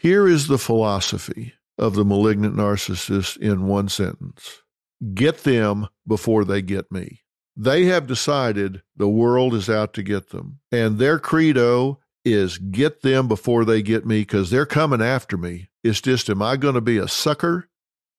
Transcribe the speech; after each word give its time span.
Here 0.00 0.26
is 0.26 0.46
the 0.46 0.56
philosophy 0.56 1.52
of 1.76 1.94
the 1.94 2.06
malignant 2.06 2.56
narcissist 2.56 3.36
in 3.36 3.66
one 3.66 3.90
sentence 3.90 4.62
get 5.12 5.44
them 5.44 5.88
before 6.06 6.42
they 6.42 6.62
get 6.62 6.90
me. 6.90 7.20
They 7.54 7.84
have 7.84 8.06
decided 8.06 8.80
the 8.96 9.10
world 9.10 9.52
is 9.52 9.68
out 9.68 9.92
to 9.94 10.02
get 10.02 10.30
them, 10.30 10.60
and 10.72 10.98
their 10.98 11.18
credo 11.18 12.00
is 12.24 12.56
get 12.56 13.02
them 13.02 13.28
before 13.28 13.66
they 13.66 13.82
get 13.82 14.06
me 14.06 14.22
because 14.22 14.48
they're 14.48 14.64
coming 14.64 15.02
after 15.02 15.36
me. 15.36 15.68
It's 15.84 16.00
just, 16.00 16.30
am 16.30 16.40
I 16.40 16.56
going 16.56 16.76
to 16.76 16.80
be 16.80 16.96
a 16.96 17.06
sucker 17.06 17.68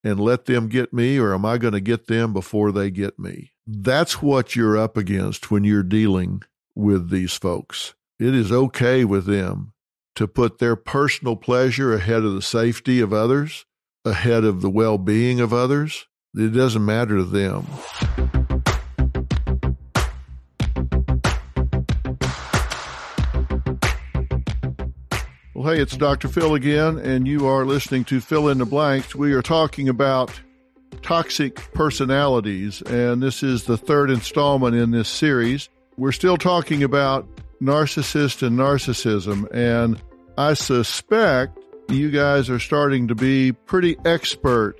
and 0.04 0.20
let 0.20 0.44
them 0.44 0.68
get 0.68 0.92
me, 0.92 1.18
or 1.18 1.34
am 1.34 1.44
I 1.44 1.58
going 1.58 1.74
to 1.74 1.80
get 1.80 2.06
them 2.06 2.32
before 2.32 2.70
they 2.70 2.92
get 2.92 3.18
me? 3.18 3.54
That's 3.66 4.22
what 4.22 4.54
you're 4.54 4.78
up 4.78 4.96
against 4.96 5.50
when 5.50 5.64
you're 5.64 5.82
dealing 5.82 6.42
with 6.76 7.10
these 7.10 7.34
folks. 7.34 7.94
It 8.20 8.36
is 8.36 8.52
okay 8.52 9.04
with 9.04 9.26
them 9.26 9.71
to 10.14 10.26
put 10.26 10.58
their 10.58 10.76
personal 10.76 11.36
pleasure 11.36 11.94
ahead 11.94 12.22
of 12.24 12.34
the 12.34 12.42
safety 12.42 13.00
of 13.00 13.12
others, 13.12 13.64
ahead 14.04 14.44
of 14.44 14.60
the 14.60 14.70
well 14.70 14.98
being 14.98 15.40
of 15.40 15.52
others. 15.52 16.06
It 16.34 16.54
doesn't 16.54 16.84
matter 16.84 17.16
to 17.16 17.24
them. 17.24 17.66
Well, 25.54 25.74
hey, 25.74 25.80
it's 25.80 25.96
Dr. 25.96 26.26
Phil 26.26 26.54
again, 26.54 26.98
and 26.98 27.28
you 27.28 27.46
are 27.46 27.64
listening 27.64 28.04
to 28.06 28.20
Phil 28.20 28.48
in 28.48 28.58
the 28.58 28.64
Blanks. 28.64 29.14
We 29.14 29.32
are 29.32 29.42
talking 29.42 29.88
about 29.88 30.32
toxic 31.02 31.72
personalities, 31.72 32.82
and 32.82 33.22
this 33.22 33.42
is 33.42 33.64
the 33.64 33.76
third 33.76 34.10
installment 34.10 34.74
in 34.74 34.90
this 34.90 35.08
series. 35.08 35.68
We're 35.96 36.12
still 36.12 36.36
talking 36.36 36.82
about 36.82 37.31
narcissist 37.62 38.44
and 38.44 38.58
narcissism, 38.58 39.46
and 39.54 40.02
I 40.36 40.54
suspect 40.54 41.58
you 41.88 42.10
guys 42.10 42.50
are 42.50 42.58
starting 42.58 43.08
to 43.08 43.14
be 43.14 43.52
pretty 43.52 43.96
expert 44.04 44.76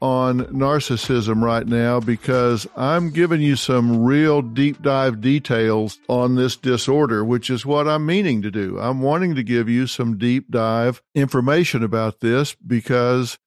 on 0.00 0.40
narcissism 0.46 1.42
right 1.42 1.66
now 1.66 2.00
because 2.00 2.66
I'm 2.74 3.10
giving 3.10 3.42
you 3.42 3.56
some 3.56 4.02
real 4.02 4.40
deep 4.40 4.80
dive 4.80 5.20
details 5.20 5.98
on 6.08 6.36
this 6.36 6.56
disorder, 6.56 7.22
which 7.24 7.50
is 7.50 7.66
what 7.66 7.86
I'm 7.86 8.06
meaning 8.06 8.40
to 8.42 8.50
do. 8.50 8.78
I'm 8.78 9.02
wanting 9.02 9.34
to 9.34 9.42
give 9.42 9.68
you 9.68 9.86
some 9.86 10.16
deep 10.16 10.50
dive 10.50 11.02
information 11.14 11.84
about 11.84 12.20
this 12.20 12.54
because 12.66 13.38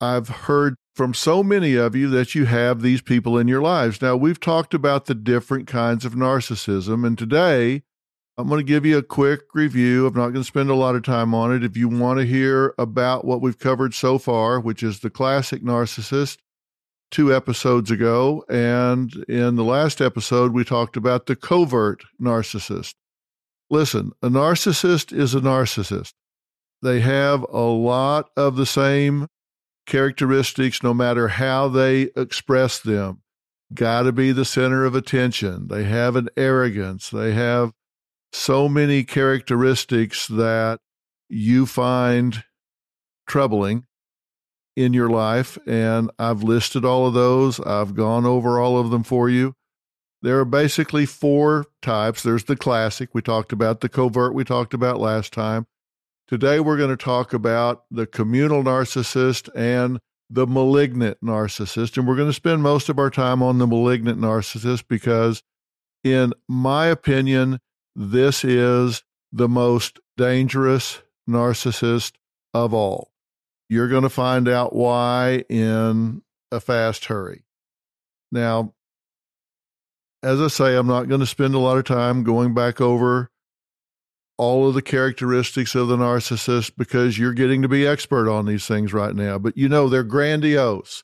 I've 0.00 0.28
heard 0.28 0.76
from 0.96 1.12
so 1.12 1.42
many 1.42 1.74
of 1.74 1.94
you 1.94 2.08
that 2.08 2.34
you 2.34 2.46
have 2.46 2.80
these 2.80 3.02
people 3.02 3.36
in 3.36 3.46
your 3.46 3.60
lives. 3.60 4.00
Now, 4.00 4.16
we've 4.16 4.40
talked 4.40 4.72
about 4.72 5.04
the 5.04 5.14
different 5.14 5.66
kinds 5.66 6.06
of 6.06 6.14
narcissism, 6.14 7.06
and 7.06 7.18
today 7.18 7.82
I'm 8.38 8.48
going 8.48 8.60
to 8.60 8.64
give 8.64 8.86
you 8.86 8.96
a 8.96 9.02
quick 9.02 9.42
review. 9.54 10.06
I'm 10.06 10.14
not 10.14 10.30
going 10.30 10.36
to 10.36 10.44
spend 10.44 10.70
a 10.70 10.74
lot 10.74 10.96
of 10.96 11.02
time 11.02 11.34
on 11.34 11.54
it. 11.54 11.62
If 11.62 11.76
you 11.76 11.88
want 11.88 12.18
to 12.20 12.26
hear 12.26 12.74
about 12.78 13.26
what 13.26 13.42
we've 13.42 13.58
covered 13.58 13.92
so 13.92 14.18
far, 14.18 14.58
which 14.58 14.82
is 14.82 15.00
the 15.00 15.10
classic 15.10 15.62
narcissist, 15.62 16.38
two 17.10 17.34
episodes 17.34 17.90
ago. 17.90 18.44
And 18.48 19.12
in 19.28 19.56
the 19.56 19.64
last 19.64 20.00
episode, 20.00 20.52
we 20.52 20.64
talked 20.64 20.96
about 20.96 21.26
the 21.26 21.36
covert 21.36 22.02
narcissist. 22.20 22.94
Listen, 23.70 24.12
a 24.22 24.28
narcissist 24.28 25.16
is 25.16 25.34
a 25.34 25.40
narcissist. 25.40 26.12
They 26.82 27.00
have 27.00 27.44
a 27.50 27.60
lot 27.60 28.30
of 28.36 28.56
the 28.56 28.66
same 28.66 29.28
characteristics, 29.86 30.82
no 30.82 30.92
matter 30.92 31.28
how 31.28 31.68
they 31.68 32.10
express 32.16 32.78
them. 32.78 33.22
Got 33.72 34.02
to 34.02 34.12
be 34.12 34.32
the 34.32 34.44
center 34.44 34.84
of 34.84 34.94
attention. 34.94 35.68
They 35.68 35.84
have 35.84 36.14
an 36.16 36.28
arrogance. 36.36 37.10
They 37.10 37.32
have 37.32 37.72
so 38.32 38.68
many 38.68 39.02
characteristics 39.02 40.28
that 40.28 40.80
you 41.28 41.66
find 41.66 42.44
troubling 43.26 43.86
in 44.76 44.92
your 44.92 45.08
life. 45.08 45.58
And 45.66 46.10
I've 46.18 46.42
listed 46.42 46.84
all 46.84 47.06
of 47.06 47.14
those, 47.14 47.58
I've 47.60 47.94
gone 47.94 48.26
over 48.26 48.60
all 48.60 48.78
of 48.78 48.90
them 48.90 49.02
for 49.02 49.28
you. 49.28 49.54
There 50.22 50.38
are 50.38 50.44
basically 50.44 51.06
four 51.06 51.66
types. 51.82 52.22
There's 52.22 52.44
the 52.44 52.56
classic, 52.56 53.10
we 53.12 53.22
talked 53.22 53.52
about, 53.52 53.80
the 53.80 53.88
covert, 53.88 54.34
we 54.34 54.44
talked 54.44 54.74
about 54.74 55.00
last 55.00 55.32
time. 55.32 55.66
Today, 56.28 56.58
we're 56.58 56.76
going 56.76 56.90
to 56.90 56.96
talk 56.96 57.32
about 57.32 57.84
the 57.88 58.04
communal 58.04 58.64
narcissist 58.64 59.48
and 59.54 60.00
the 60.28 60.44
malignant 60.44 61.18
narcissist. 61.22 61.96
And 61.96 62.08
we're 62.08 62.16
going 62.16 62.28
to 62.28 62.32
spend 62.32 62.64
most 62.64 62.88
of 62.88 62.98
our 62.98 63.10
time 63.10 63.44
on 63.44 63.58
the 63.58 63.66
malignant 63.66 64.20
narcissist 64.20 64.88
because, 64.88 65.44
in 66.02 66.32
my 66.48 66.86
opinion, 66.86 67.60
this 67.94 68.44
is 68.44 69.04
the 69.32 69.48
most 69.48 70.00
dangerous 70.16 71.00
narcissist 71.30 72.14
of 72.52 72.74
all. 72.74 73.12
You're 73.68 73.88
going 73.88 74.02
to 74.02 74.08
find 74.08 74.48
out 74.48 74.74
why 74.74 75.44
in 75.48 76.22
a 76.50 76.58
fast 76.58 77.04
hurry. 77.04 77.44
Now, 78.32 78.74
as 80.24 80.40
I 80.40 80.48
say, 80.48 80.76
I'm 80.76 80.88
not 80.88 81.08
going 81.08 81.20
to 81.20 81.26
spend 81.26 81.54
a 81.54 81.60
lot 81.60 81.78
of 81.78 81.84
time 81.84 82.24
going 82.24 82.52
back 82.52 82.80
over 82.80 83.30
all 84.38 84.68
of 84.68 84.74
the 84.74 84.82
characteristics 84.82 85.74
of 85.74 85.88
the 85.88 85.96
narcissist 85.96 86.72
because 86.76 87.18
you're 87.18 87.32
getting 87.32 87.62
to 87.62 87.68
be 87.68 87.86
expert 87.86 88.30
on 88.30 88.46
these 88.46 88.66
things 88.66 88.92
right 88.92 89.14
now. 89.14 89.38
But 89.38 89.56
you 89.56 89.68
know, 89.68 89.88
they're 89.88 90.02
grandiose. 90.02 91.02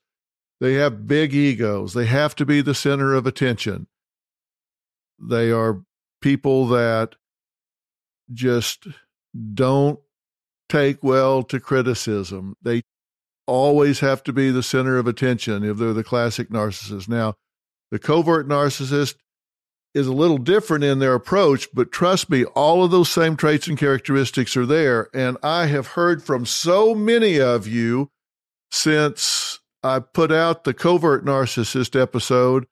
They 0.60 0.74
have 0.74 1.06
big 1.06 1.34
egos. 1.34 1.94
They 1.94 2.06
have 2.06 2.34
to 2.36 2.46
be 2.46 2.60
the 2.60 2.74
center 2.74 3.14
of 3.14 3.26
attention. 3.26 3.88
They 5.18 5.50
are 5.50 5.82
people 6.20 6.68
that 6.68 7.16
just 8.32 8.86
don't 9.54 9.98
take 10.68 11.02
well 11.02 11.42
to 11.44 11.58
criticism. 11.58 12.56
They 12.62 12.82
always 13.46 14.00
have 14.00 14.22
to 14.24 14.32
be 14.32 14.50
the 14.50 14.62
center 14.62 14.98
of 14.98 15.06
attention 15.06 15.64
if 15.64 15.76
they're 15.76 15.92
the 15.92 16.04
classic 16.04 16.48
narcissist. 16.48 17.08
Now, 17.08 17.34
the 17.90 17.98
covert 17.98 18.48
narcissist 18.48 19.16
is 19.94 20.06
a 20.06 20.12
little 20.12 20.38
different 20.38 20.84
in 20.84 20.98
their 20.98 21.14
approach, 21.14 21.68
but 21.74 21.92
trust 21.92 22.30
me, 22.30 22.44
all 22.44 22.82
of 22.82 22.90
those 22.90 23.10
same 23.10 23.36
traits 23.36 23.66
and 23.66 23.78
characteristics 23.78 24.56
are 24.56 24.66
there. 24.66 25.08
And 25.12 25.36
I 25.42 25.66
have 25.66 25.88
heard 25.88 26.22
from 26.22 26.46
so 26.46 26.94
many 26.94 27.38
of 27.38 27.66
you 27.66 28.10
since 28.70 29.60
I 29.82 30.00
put 30.00 30.32
out 30.32 30.64
the 30.64 30.74
covert 30.74 31.24
narcissist 31.24 32.00
episode 32.00 32.66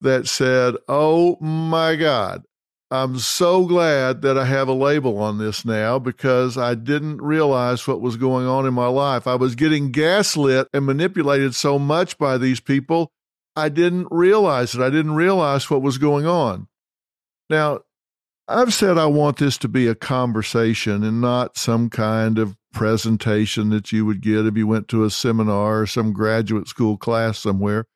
that 0.00 0.26
said, 0.28 0.76
Oh 0.88 1.36
my 1.40 1.96
God, 1.96 2.44
I'm 2.90 3.18
so 3.18 3.64
glad 3.64 4.20
that 4.20 4.36
I 4.36 4.44
have 4.44 4.68
a 4.68 4.74
label 4.74 5.18
on 5.18 5.38
this 5.38 5.64
now 5.64 5.98
because 5.98 6.58
I 6.58 6.74
didn't 6.74 7.22
realize 7.22 7.86
what 7.86 8.00
was 8.02 8.16
going 8.16 8.46
on 8.46 8.66
in 8.66 8.74
my 8.74 8.86
life. 8.86 9.26
I 9.26 9.34
was 9.34 9.54
getting 9.54 9.92
gaslit 9.92 10.68
and 10.74 10.84
manipulated 10.84 11.54
so 11.54 11.78
much 11.78 12.18
by 12.18 12.36
these 12.36 12.60
people, 12.60 13.10
I 13.54 13.68
didn't 13.68 14.08
realize 14.10 14.74
it. 14.74 14.80
I 14.80 14.90
didn't 14.90 15.14
realize 15.14 15.68
what 15.68 15.82
was 15.82 15.98
going 15.98 16.26
on. 16.26 16.68
Now, 17.50 17.80
I've 18.48 18.74
said 18.74 18.98
I 18.98 19.06
want 19.06 19.36
this 19.36 19.58
to 19.58 19.68
be 19.68 19.86
a 19.86 19.94
conversation 19.94 21.04
and 21.04 21.20
not 21.20 21.56
some 21.56 21.90
kind 21.90 22.38
of 22.38 22.56
presentation 22.72 23.70
that 23.70 23.92
you 23.92 24.06
would 24.06 24.20
get 24.20 24.46
if 24.46 24.56
you 24.56 24.66
went 24.66 24.88
to 24.88 25.04
a 25.04 25.10
seminar 25.10 25.82
or 25.82 25.86
some 25.86 26.12
graduate 26.12 26.68
school 26.68 26.96
class 26.96 27.38
somewhere. 27.38 27.86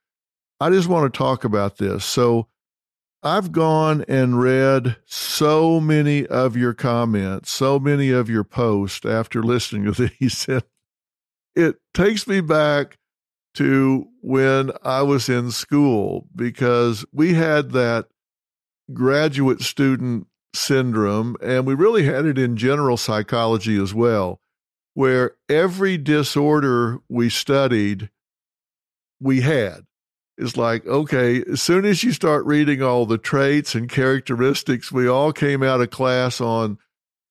I 0.61 0.71
just 0.71 0.89
want 0.89 1.13
to 1.13 1.17
talk 1.17 1.45
about 1.45 1.79
this. 1.79 2.05
So, 2.05 2.49
I've 3.23 3.51
gone 3.51 4.05
and 4.07 4.41
read 4.41 4.99
so 5.05 5.81
many 5.81 6.27
of 6.27 6.57
your 6.57 6.75
comments, 6.75 7.51
so 7.51 7.79
many 7.81 8.11
of 8.11 8.31
your 8.31 8.45
posts 8.45 9.05
after 9.05 9.43
listening 9.43 9.93
to 9.93 10.11
these. 10.21 10.39
Said 10.39 10.65
it 11.57 11.77
takes 11.93 12.29
me 12.29 12.41
back 12.41 12.99
to 13.57 14.07
when 14.21 14.71
I 14.83 15.03
was 15.03 15.29
in 15.29 15.51
school 15.51 16.27
because 16.35 17.05
we 17.13 17.35
had 17.35 17.73
that 17.73 18.07
graduate 18.93 19.63
student 19.63 20.27
syndrome, 20.55 21.37
and 21.43 21.67
we 21.67 21.75
really 21.75 22.05
had 22.05 22.25
it 22.27 22.39
in 22.39 22.57
general 22.57 22.97
psychology 22.97 23.81
as 23.81 23.93
well, 23.93 24.41
where 24.95 25.33
every 25.49 25.99
disorder 25.99 26.99
we 27.09 27.29
studied, 27.29 28.11
we 29.21 29.41
had. 29.41 29.81
It's 30.39 30.57
like, 30.57 30.87
okay, 30.87 31.43
as 31.51 31.63
soon 31.63 31.87
as 31.87 32.05
you 32.05 32.13
start 32.13 32.45
reading 32.45 32.83
all 32.83 33.07
the 33.07 33.19
traits 33.19 33.75
and 33.75 33.89
characteristics, 33.89 34.93
we 34.93 35.09
all 35.09 35.33
came 35.33 35.63
out 35.63 35.81
of 35.81 35.89
class 35.91 36.43
on 36.43 36.79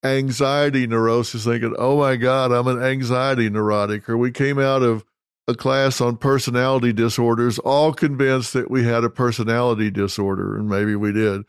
anxiety 0.04 0.88
neurosis, 0.88 1.46
thinking, 1.46 1.76
oh 1.78 2.00
my 2.00 2.16
God, 2.16 2.52
I'm 2.52 2.68
an 2.68 2.82
anxiety 2.82 3.50
neurotic. 3.50 4.10
Or 4.10 4.18
we 4.18 4.32
came 4.32 4.58
out 4.58 4.82
of 4.82 5.04
a 5.48 5.56
class 5.56 6.02
on 6.02 6.18
personality 6.18 6.92
disorders, 6.92 7.60
all 7.60 7.94
convinced 7.94 8.54
that 8.54 8.72
we 8.72 8.84
had 8.84 9.04
a 9.04 9.10
personality 9.10 9.92
disorder, 9.92 10.58
and 10.58 10.68
maybe 10.68 10.96
we 10.96 11.12
did. 11.12 11.44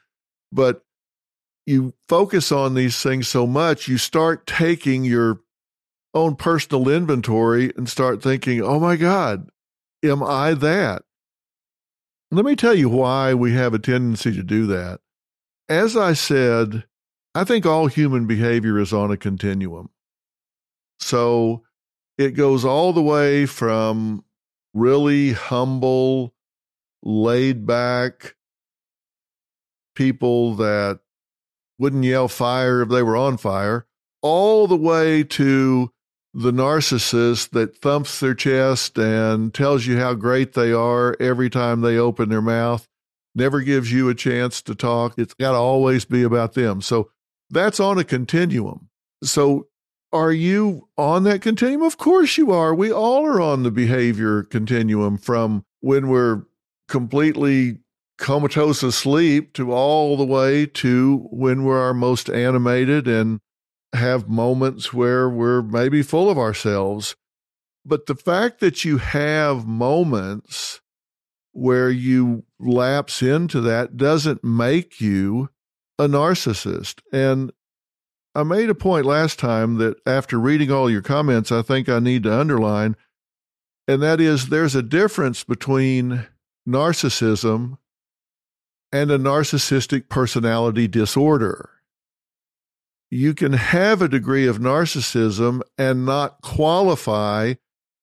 But 0.52 0.82
you 1.64 1.94
focus 2.08 2.52
on 2.52 2.74
these 2.74 3.02
things 3.02 3.26
so 3.26 3.46
much, 3.46 3.88
you 3.88 3.98
start 3.98 4.46
taking 4.46 5.04
your 5.04 5.40
own 6.14 6.36
personal 6.36 6.88
inventory 6.88 7.72
and 7.76 7.88
start 7.88 8.22
thinking, 8.22 8.62
oh 8.62 8.78
my 8.78 8.96
God, 8.96 9.48
am 10.02 10.22
I 10.22 10.54
that? 10.54 11.02
Let 12.30 12.44
me 12.44 12.56
tell 12.56 12.74
you 12.74 12.88
why 12.88 13.34
we 13.34 13.52
have 13.54 13.74
a 13.74 13.78
tendency 13.78 14.32
to 14.32 14.42
do 14.42 14.66
that. 14.66 15.00
As 15.68 15.96
I 15.96 16.12
said, 16.12 16.84
I 17.34 17.44
think 17.44 17.66
all 17.66 17.86
human 17.86 18.26
behavior 18.26 18.78
is 18.78 18.92
on 18.92 19.10
a 19.10 19.16
continuum. 19.16 19.90
So 20.98 21.62
it 22.18 22.30
goes 22.30 22.64
all 22.64 22.92
the 22.92 23.02
way 23.02 23.46
from 23.46 24.24
really 24.74 25.32
humble, 25.32 26.34
laid 27.02 27.66
back 27.66 28.34
people 29.94 30.54
that 30.56 31.00
wouldn't 31.78 32.04
yell 32.04 32.28
fire 32.28 32.82
if 32.82 32.88
they 32.88 33.02
were 33.02 33.16
on 33.16 33.36
fire, 33.36 33.86
all 34.22 34.66
the 34.66 34.76
way 34.76 35.22
to 35.22 35.90
the 36.32 36.52
narcissist 36.52 37.50
that 37.50 37.78
thumps 37.78 38.20
their 38.20 38.34
chest 38.34 38.98
and 38.98 39.54
tells 39.54 39.86
you 39.86 39.98
how 39.98 40.12
great 40.12 40.52
they 40.52 40.70
are 40.70 41.16
every 41.18 41.48
time 41.48 41.80
they 41.80 41.96
open 41.96 42.28
their 42.28 42.42
mouth, 42.42 42.86
never 43.34 43.62
gives 43.62 43.90
you 43.90 44.08
a 44.08 44.14
chance 44.14 44.60
to 44.60 44.74
talk. 44.74 45.18
It's 45.18 45.32
got 45.34 45.52
to 45.52 45.58
always 45.58 46.04
be 46.04 46.22
about 46.22 46.52
them. 46.52 46.82
So 46.82 47.10
that's 47.48 47.80
on 47.80 47.98
a 47.98 48.04
continuum. 48.04 48.90
So 49.22 49.68
are 50.12 50.32
you 50.32 50.88
on 50.96 51.24
that 51.24 51.42
continuum? 51.42 51.82
Of 51.82 51.98
course 51.98 52.38
you 52.38 52.52
are. 52.52 52.74
We 52.74 52.92
all 52.92 53.26
are 53.26 53.40
on 53.40 53.62
the 53.62 53.70
behavior 53.70 54.42
continuum 54.42 55.18
from 55.18 55.64
when 55.80 56.08
we're 56.08 56.42
completely 56.88 57.78
comatose 58.18 58.82
asleep 58.82 59.52
to 59.54 59.72
all 59.72 60.16
the 60.16 60.24
way 60.24 60.66
to 60.66 61.28
when 61.30 61.64
we're 61.64 61.80
our 61.80 61.94
most 61.94 62.30
animated 62.30 63.06
and 63.06 63.40
have 63.92 64.28
moments 64.28 64.92
where 64.92 65.28
we're 65.28 65.62
maybe 65.62 66.02
full 66.02 66.30
of 66.30 66.38
ourselves. 66.38 67.14
But 67.84 68.06
the 68.06 68.14
fact 68.14 68.60
that 68.60 68.84
you 68.84 68.98
have 68.98 69.66
moments 69.66 70.80
where 71.52 71.90
you 71.90 72.44
lapse 72.58 73.22
into 73.22 73.60
that 73.62 73.96
doesn't 73.96 74.44
make 74.44 75.00
you 75.00 75.48
a 75.98 76.06
narcissist. 76.06 77.00
And 77.12 77.52
I 78.36 78.42
made 78.42 78.68
a 78.68 78.74
point 78.74 79.06
last 79.06 79.38
time 79.38 79.76
that 79.76 79.96
after 80.06 80.38
reading 80.38 80.70
all 80.70 80.90
your 80.90 81.00
comments, 81.00 81.50
I 81.50 81.62
think 81.62 81.88
I 81.88 82.00
need 82.00 82.24
to 82.24 82.38
underline, 82.38 82.94
and 83.88 84.02
that 84.02 84.20
is 84.20 84.50
there's 84.50 84.74
a 84.74 84.82
difference 84.82 85.42
between 85.42 86.26
narcissism 86.68 87.78
and 88.92 89.10
a 89.10 89.18
narcissistic 89.18 90.10
personality 90.10 90.86
disorder. 90.86 91.70
You 93.10 93.32
can 93.32 93.54
have 93.54 94.02
a 94.02 94.08
degree 94.08 94.46
of 94.46 94.58
narcissism 94.58 95.62
and 95.78 96.04
not 96.04 96.42
qualify 96.42 97.54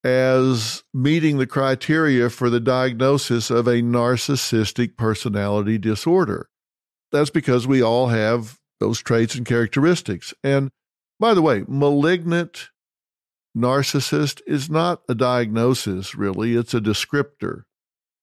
as 0.03 0.83
meeting 0.95 1.37
the 1.37 1.45
criteria 1.45 2.31
for 2.31 2.49
the 2.49 2.59
diagnosis 2.59 3.51
of 3.51 3.67
a 3.67 3.83
narcissistic 3.83 4.97
personality 4.97 5.77
disorder. 5.77 6.49
That's 7.11 7.29
because 7.29 7.67
we 7.67 7.83
all 7.83 8.07
have 8.07 8.57
those 8.83 9.01
traits 9.01 9.33
and 9.35 9.45
characteristics. 9.45 10.33
And 10.43 10.69
by 11.17 11.33
the 11.33 11.41
way, 11.41 11.63
malignant 11.69 12.69
narcissist 13.57 14.41
is 14.45 14.69
not 14.69 15.03
a 15.07 15.15
diagnosis, 15.15 16.15
really, 16.15 16.55
it's 16.55 16.73
a 16.73 16.81
descriptor. 16.81 17.63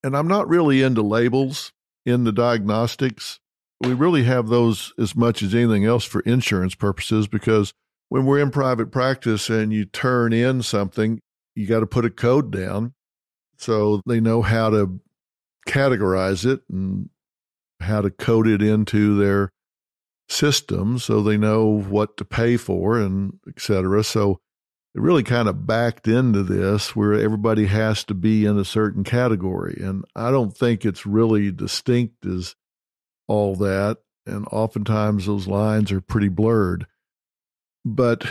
And 0.05 0.15
I'm 0.15 0.29
not 0.29 0.49
really 0.49 0.83
into 0.83 1.01
labels 1.01 1.73
in 2.05 2.25
the 2.25 2.33
diagnostics. 2.33 3.41
We 3.81 3.95
really 3.95 4.25
have 4.25 4.49
those 4.49 4.93
as 4.99 5.17
much 5.17 5.43
as 5.43 5.55
anything 5.55 5.87
else 5.87 6.05
for 6.05 6.21
insurance 6.21 6.75
purposes 6.75 7.27
because 7.27 7.73
when 8.11 8.27
we're 8.27 8.41
in 8.41 8.51
private 8.51 8.93
practice 8.93 9.49
and 9.49 9.73
you 9.73 9.87
turn 9.87 10.35
in 10.35 10.63
something, 10.63 11.21
you 11.55 11.67
got 11.67 11.81
to 11.81 11.87
put 11.87 12.05
a 12.05 12.11
code 12.11 12.51
down 12.51 12.93
so 13.57 14.03
they 14.05 14.21
know 14.21 14.43
how 14.43 14.69
to 14.69 15.01
categorize 15.67 16.45
it 16.45 16.61
and 16.69 17.09
how 17.81 18.03
to 18.03 18.11
code 18.11 18.47
it 18.47 18.61
into 18.61 19.17
their 19.17 19.53
system 20.31 20.99
so 20.99 21.23
they 21.23 21.37
know 21.37 21.67
what 21.67 22.17
to 22.17 22.25
pay 22.25 22.57
for 22.57 22.99
and 22.99 23.39
et 23.49 23.61
cetera. 23.61 24.05
So 24.05 24.41
it 24.95 25.01
really 25.01 25.23
kind 25.23 25.49
of 25.49 25.67
backed 25.67 26.09
into 26.09 26.43
this 26.43 26.95
where 26.97 27.15
everybody 27.15 27.67
has 27.67 28.05
to 28.05 28.15
be 28.15 28.45
in 28.45 28.59
a 28.59 28.65
certain 28.65 29.05
category. 29.05 29.79
And 29.81 30.05
I 30.17 30.31
don't 30.31 30.57
think 30.57 30.85
it's 30.85 31.07
really 31.07 31.51
distinct 31.53 32.27
as 32.27 32.57
all 33.29 33.55
that. 33.57 33.99
And 34.27 34.47
oftentimes 34.51 35.27
those 35.27 35.47
lines 35.47 35.93
are 35.93 36.01
pretty 36.01 36.29
blurred. 36.29 36.87
But 37.85 38.25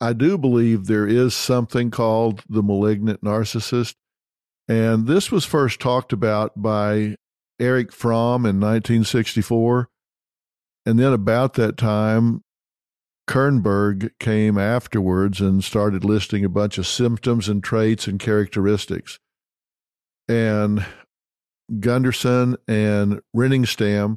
I 0.00 0.12
do 0.12 0.36
believe 0.36 0.86
there 0.86 1.06
is 1.06 1.34
something 1.34 1.90
called 1.90 2.42
the 2.48 2.62
malignant 2.62 3.22
narcissist. 3.22 3.94
And 4.68 5.06
this 5.06 5.30
was 5.30 5.44
first 5.44 5.80
talked 5.80 6.12
about 6.12 6.60
by 6.60 7.16
Erich 7.60 7.92
Fromm 7.92 8.44
in 8.44 8.58
1964. 8.58 9.88
And 10.86 10.98
then 10.98 11.12
about 11.12 11.54
that 11.54 11.76
time, 11.76 12.42
Kernberg 13.28 14.12
came 14.20 14.56
afterwards 14.56 15.40
and 15.40 15.62
started 15.62 16.04
listing 16.04 16.44
a 16.44 16.48
bunch 16.48 16.78
of 16.78 16.86
symptoms 16.86 17.48
and 17.48 17.62
traits 17.62 18.06
and 18.06 18.20
characteristics. 18.20 19.18
And 20.28 20.86
Gunderson 21.80 22.56
and 22.68 23.20
Ronningstam 23.36 24.16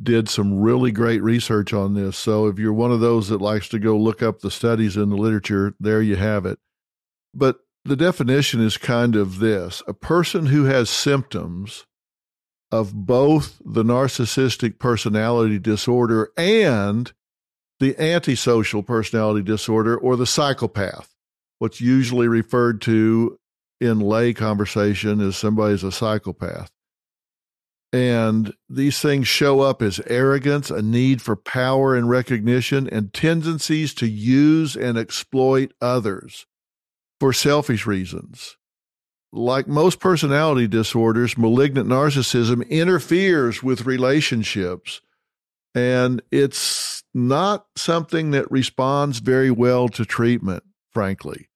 did 0.00 0.28
some 0.28 0.60
really 0.60 0.92
great 0.92 1.22
research 1.22 1.72
on 1.72 1.94
this. 1.94 2.16
So 2.16 2.46
if 2.46 2.58
you're 2.58 2.72
one 2.72 2.92
of 2.92 3.00
those 3.00 3.28
that 3.28 3.40
likes 3.40 3.68
to 3.70 3.78
go 3.78 3.96
look 3.96 4.22
up 4.22 4.40
the 4.40 4.50
studies 4.50 4.96
in 4.96 5.08
the 5.08 5.16
literature, 5.16 5.74
there 5.80 6.02
you 6.02 6.16
have 6.16 6.46
it. 6.46 6.58
But 7.32 7.58
the 7.84 7.96
definition 7.96 8.60
is 8.60 8.76
kind 8.76 9.16
of 9.16 9.40
this 9.40 9.82
a 9.86 9.94
person 9.94 10.46
who 10.46 10.64
has 10.64 10.88
symptoms 10.88 11.86
of 12.74 12.92
both 12.92 13.62
the 13.64 13.84
narcissistic 13.84 14.80
personality 14.80 15.60
disorder 15.60 16.32
and 16.36 17.12
the 17.78 17.96
antisocial 18.02 18.82
personality 18.82 19.44
disorder 19.44 19.96
or 19.96 20.16
the 20.16 20.26
psychopath, 20.26 21.14
what's 21.60 21.80
usually 21.80 22.26
referred 22.26 22.80
to 22.80 23.38
in 23.80 24.00
lay 24.00 24.34
conversation 24.34 25.20
as 25.20 25.36
somebody's 25.36 25.84
a 25.84 25.92
psychopath. 25.92 26.72
And 27.92 28.54
these 28.68 28.98
things 28.98 29.28
show 29.28 29.60
up 29.60 29.80
as 29.80 30.00
arrogance, 30.08 30.68
a 30.68 30.82
need 30.82 31.22
for 31.22 31.36
power 31.36 31.94
and 31.94 32.10
recognition, 32.10 32.88
and 32.88 33.12
tendencies 33.12 33.94
to 33.94 34.08
use 34.08 34.74
and 34.74 34.98
exploit 34.98 35.72
others 35.80 36.44
for 37.20 37.32
selfish 37.32 37.86
reasons. 37.86 38.56
Like 39.36 39.66
most 39.66 39.98
personality 39.98 40.68
disorders, 40.68 41.36
malignant 41.36 41.88
narcissism 41.88 42.68
interferes 42.70 43.64
with 43.64 43.84
relationships, 43.84 45.00
and 45.74 46.22
it's 46.30 47.02
not 47.12 47.66
something 47.74 48.30
that 48.30 48.48
responds 48.48 49.18
very 49.18 49.50
well 49.50 49.88
to 49.88 50.04
treatment, 50.04 50.62
frankly. 50.92 51.48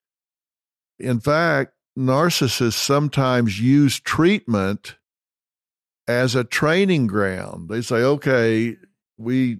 In 0.99 1.20
fact, 1.20 1.75
narcissists 1.97 2.73
sometimes 2.73 3.61
use 3.61 4.00
treatment 4.00 4.97
as 6.08 6.35
a 6.35 6.42
training 6.42 7.06
ground. 7.06 7.68
They 7.68 7.82
say, 7.82 7.97
okay, 7.97 8.76
we 9.16 9.58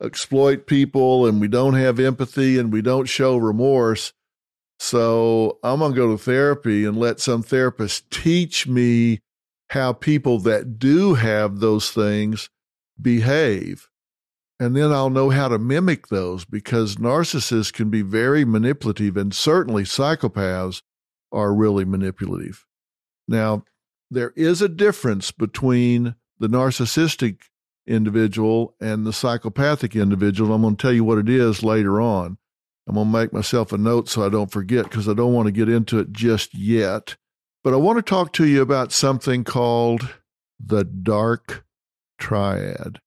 exploit 0.00 0.68
people 0.68 1.26
and 1.26 1.40
we 1.40 1.48
don't 1.48 1.74
have 1.74 1.98
empathy 1.98 2.58
and 2.60 2.72
we 2.72 2.80
don't 2.80 3.06
show 3.06 3.36
remorse. 3.36 4.12
So 4.78 5.58
I'm 5.62 5.78
going 5.78 5.92
to 5.92 5.96
go 5.96 6.12
to 6.12 6.18
therapy 6.22 6.84
and 6.84 6.96
let 6.96 7.20
some 7.20 7.42
therapist 7.42 8.10
teach 8.10 8.66
me 8.66 9.20
how 9.70 9.92
people 9.92 10.38
that 10.40 10.78
do 10.78 11.14
have 11.14 11.60
those 11.60 11.90
things 11.90 12.50
behave. 13.00 13.88
And 14.58 14.74
then 14.74 14.92
I'll 14.92 15.10
know 15.10 15.30
how 15.30 15.48
to 15.48 15.58
mimic 15.58 16.08
those 16.08 16.44
because 16.44 16.96
narcissists 16.96 17.72
can 17.72 17.90
be 17.90 18.02
very 18.02 18.44
manipulative 18.44 19.16
and 19.16 19.34
certainly 19.34 19.82
psychopaths 19.82 20.82
are 21.32 21.54
really 21.54 21.84
manipulative. 21.84 22.64
Now, 23.28 23.64
there 24.10 24.32
is 24.36 24.62
a 24.62 24.68
difference 24.68 25.32
between 25.32 26.14
the 26.38 26.48
narcissistic 26.48 27.38
individual 27.86 28.74
and 28.80 29.06
the 29.06 29.12
psychopathic 29.12 29.94
individual. 29.94 30.54
I'm 30.54 30.62
going 30.62 30.76
to 30.76 30.82
tell 30.82 30.92
you 30.92 31.04
what 31.04 31.18
it 31.18 31.28
is 31.28 31.62
later 31.62 32.00
on. 32.00 32.38
I'm 32.88 32.94
going 32.94 33.06
to 33.06 33.12
make 33.12 33.32
myself 33.32 33.72
a 33.72 33.78
note 33.78 34.08
so 34.08 34.24
I 34.24 34.28
don't 34.28 34.50
forget 34.50 34.84
because 34.84 35.08
I 35.08 35.14
don't 35.14 35.32
want 35.32 35.46
to 35.46 35.52
get 35.52 35.68
into 35.68 35.98
it 35.98 36.12
just 36.12 36.54
yet. 36.54 37.16
But 37.64 37.74
I 37.74 37.76
want 37.76 37.98
to 37.98 38.02
talk 38.02 38.32
to 38.34 38.46
you 38.46 38.62
about 38.62 38.92
something 38.92 39.42
called 39.42 40.08
the 40.64 40.84
dark 40.84 41.64
triad. 42.18 43.00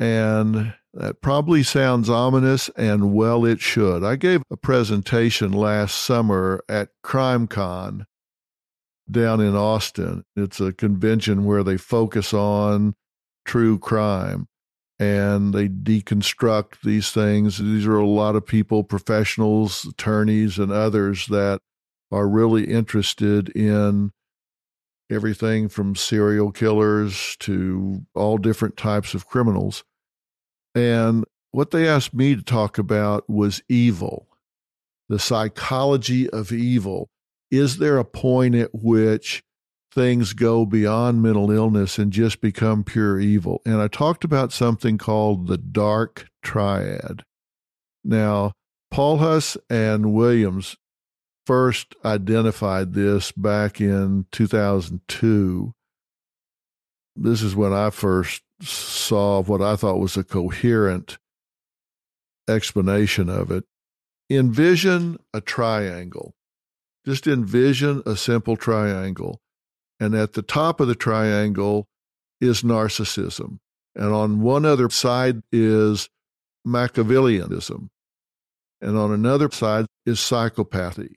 And 0.00 0.74
That 0.94 1.22
probably 1.22 1.62
sounds 1.62 2.10
ominous, 2.10 2.68
and 2.76 3.14
well, 3.14 3.46
it 3.46 3.60
should. 3.60 4.04
I 4.04 4.16
gave 4.16 4.42
a 4.50 4.58
presentation 4.58 5.50
last 5.50 5.96
summer 5.96 6.62
at 6.68 6.90
CrimeCon 7.02 8.04
down 9.10 9.40
in 9.40 9.56
Austin. 9.56 10.24
It's 10.36 10.60
a 10.60 10.72
convention 10.72 11.44
where 11.46 11.62
they 11.62 11.78
focus 11.78 12.34
on 12.34 12.94
true 13.46 13.78
crime 13.78 14.48
and 15.02 15.52
they 15.52 15.68
deconstruct 15.68 16.80
these 16.84 17.10
things. 17.10 17.58
These 17.58 17.86
are 17.86 17.98
a 17.98 18.06
lot 18.06 18.36
of 18.36 18.46
people, 18.46 18.84
professionals, 18.84 19.84
attorneys, 19.84 20.60
and 20.60 20.70
others 20.70 21.26
that 21.26 21.58
are 22.12 22.28
really 22.28 22.66
interested 22.68 23.48
in 23.48 24.12
everything 25.10 25.68
from 25.68 25.96
serial 25.96 26.52
killers 26.52 27.36
to 27.40 28.02
all 28.14 28.38
different 28.38 28.76
types 28.76 29.12
of 29.12 29.26
criminals. 29.26 29.82
And 30.72 31.24
what 31.50 31.72
they 31.72 31.88
asked 31.88 32.14
me 32.14 32.36
to 32.36 32.42
talk 32.42 32.78
about 32.78 33.28
was 33.28 33.60
evil, 33.68 34.28
the 35.08 35.18
psychology 35.18 36.30
of 36.30 36.52
evil. 36.52 37.08
Is 37.50 37.78
there 37.78 37.98
a 37.98 38.04
point 38.04 38.54
at 38.54 38.70
which 38.72 39.42
things 39.94 40.32
go 40.32 40.64
beyond 40.64 41.22
mental 41.22 41.50
illness 41.50 41.98
and 41.98 42.12
just 42.12 42.40
become 42.40 42.84
pure 42.84 43.20
evil? 43.20 43.60
And 43.64 43.76
I 43.76 43.88
talked 43.88 44.24
about 44.24 44.52
something 44.52 44.98
called 44.98 45.46
the 45.46 45.58
dark 45.58 46.28
triad. 46.42 47.24
Now, 48.04 48.52
Paulhus 48.92 49.56
and 49.70 50.12
Williams 50.12 50.76
first 51.46 51.94
identified 52.04 52.92
this 52.92 53.32
back 53.32 53.80
in 53.80 54.26
2002. 54.32 55.72
This 57.16 57.42
is 57.42 57.54
when 57.54 57.72
I 57.72 57.90
first 57.90 58.42
saw 58.62 59.42
what 59.42 59.60
I 59.60 59.76
thought 59.76 59.98
was 59.98 60.16
a 60.16 60.24
coherent 60.24 61.18
explanation 62.48 63.28
of 63.28 63.50
it. 63.50 63.64
Envision 64.30 65.18
a 65.34 65.40
triangle. 65.40 66.34
Just 67.04 67.26
envision 67.26 68.02
a 68.06 68.16
simple 68.16 68.56
triangle. 68.56 69.41
And 70.02 70.16
at 70.16 70.32
the 70.32 70.42
top 70.42 70.80
of 70.80 70.88
the 70.88 70.96
triangle 70.96 71.86
is 72.40 72.62
narcissism. 72.62 73.60
And 73.94 74.12
on 74.12 74.40
one 74.40 74.64
other 74.64 74.90
side 74.90 75.44
is 75.52 76.08
Machiavellianism. 76.66 77.88
And 78.80 78.98
on 78.98 79.12
another 79.12 79.48
side 79.52 79.86
is 80.04 80.18
psychopathy. 80.18 81.14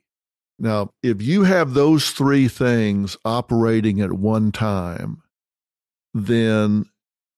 Now, 0.60 0.92
if 1.02 1.20
you 1.20 1.46
have 1.46 1.74
those 1.74 2.12
three 2.12 2.48
things 2.48 3.18
operating 3.26 4.02
at 4.02 4.12
one 4.12 4.52
time, 4.52 5.24
then 6.14 6.86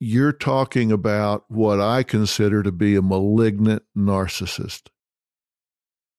you're 0.02 0.34
talking 0.34 0.92
about 0.92 1.46
what 1.48 1.80
I 1.80 2.04
consider 2.04 2.62
to 2.62 2.74
be 2.74 2.98
a 2.98 3.02
malignant 3.02 3.84
narcissist. 3.98 4.90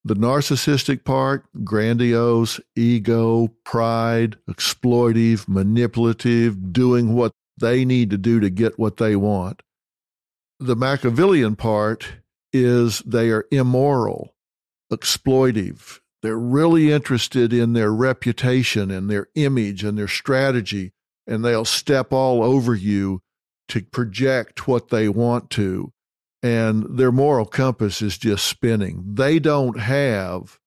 The 0.08 0.14
narcissistic 0.14 1.04
part, 1.04 1.44
grandiose, 1.64 2.60
ego, 2.74 3.48
pride, 3.62 4.38
exploitive, 4.48 5.46
manipulative, 5.46 6.72
doing 6.72 7.12
what 7.12 7.32
they 7.60 7.84
need 7.84 8.08
to 8.08 8.16
do 8.16 8.40
to 8.40 8.48
get 8.48 8.78
what 8.78 8.96
they 8.96 9.16
want. 9.16 9.60
The 10.58 10.76
Machiavellian 10.76 11.56
part 11.56 12.08
is 12.54 13.00
they 13.00 13.28
are 13.28 13.44
immoral, 13.50 14.34
exploitive. 14.90 16.00
They're 16.22 16.38
really 16.38 16.90
interested 16.90 17.52
in 17.52 17.74
their 17.74 17.92
reputation 17.92 18.90
and 18.90 19.10
their 19.10 19.28
image 19.34 19.84
and 19.84 19.98
their 19.98 20.08
strategy, 20.08 20.92
and 21.26 21.44
they'll 21.44 21.66
step 21.66 22.14
all 22.14 22.42
over 22.42 22.74
you 22.74 23.20
to 23.68 23.82
project 23.82 24.66
what 24.66 24.88
they 24.88 25.10
want 25.10 25.50
to, 25.50 25.92
and 26.42 26.98
their 26.98 27.12
moral 27.12 27.46
compass 27.46 28.00
is 28.02 28.16
just 28.16 28.46
spinning. 28.46 29.04
They 29.14 29.38
don't 29.38 29.78
have 29.80 30.58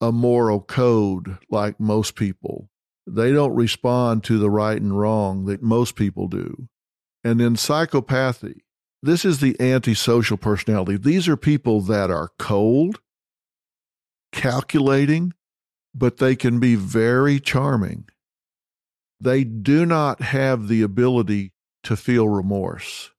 a 0.00 0.12
moral 0.12 0.60
code 0.60 1.38
like 1.50 1.80
most 1.80 2.14
people. 2.14 2.68
They 3.06 3.32
don't 3.32 3.54
respond 3.54 4.24
to 4.24 4.38
the 4.38 4.50
right 4.50 4.80
and 4.80 4.98
wrong 4.98 5.46
that 5.46 5.62
most 5.62 5.96
people 5.96 6.28
do. 6.28 6.68
And 7.24 7.40
in 7.40 7.54
psychopathy, 7.54 8.60
this 9.02 9.24
is 9.24 9.40
the 9.40 9.56
antisocial 9.60 10.36
personality. 10.36 10.96
These 10.96 11.28
are 11.28 11.36
people 11.36 11.80
that 11.82 12.10
are 12.10 12.30
cold, 12.38 13.00
calculating, 14.32 15.32
but 15.94 16.18
they 16.18 16.36
can 16.36 16.60
be 16.60 16.74
very 16.74 17.40
charming. 17.40 18.08
They 19.20 19.44
do 19.44 19.86
not 19.86 20.20
have 20.20 20.68
the 20.68 20.82
ability 20.82 21.52
to 21.84 21.96
feel 21.96 22.28
remorse. 22.28 23.10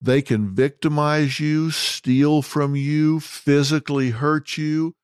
They 0.00 0.22
can 0.22 0.54
victimize 0.54 1.40
you, 1.40 1.70
steal 1.70 2.40
from 2.42 2.74
you, 2.74 3.20
physically 3.20 4.10
hurt 4.10 4.56
you. 4.56 4.94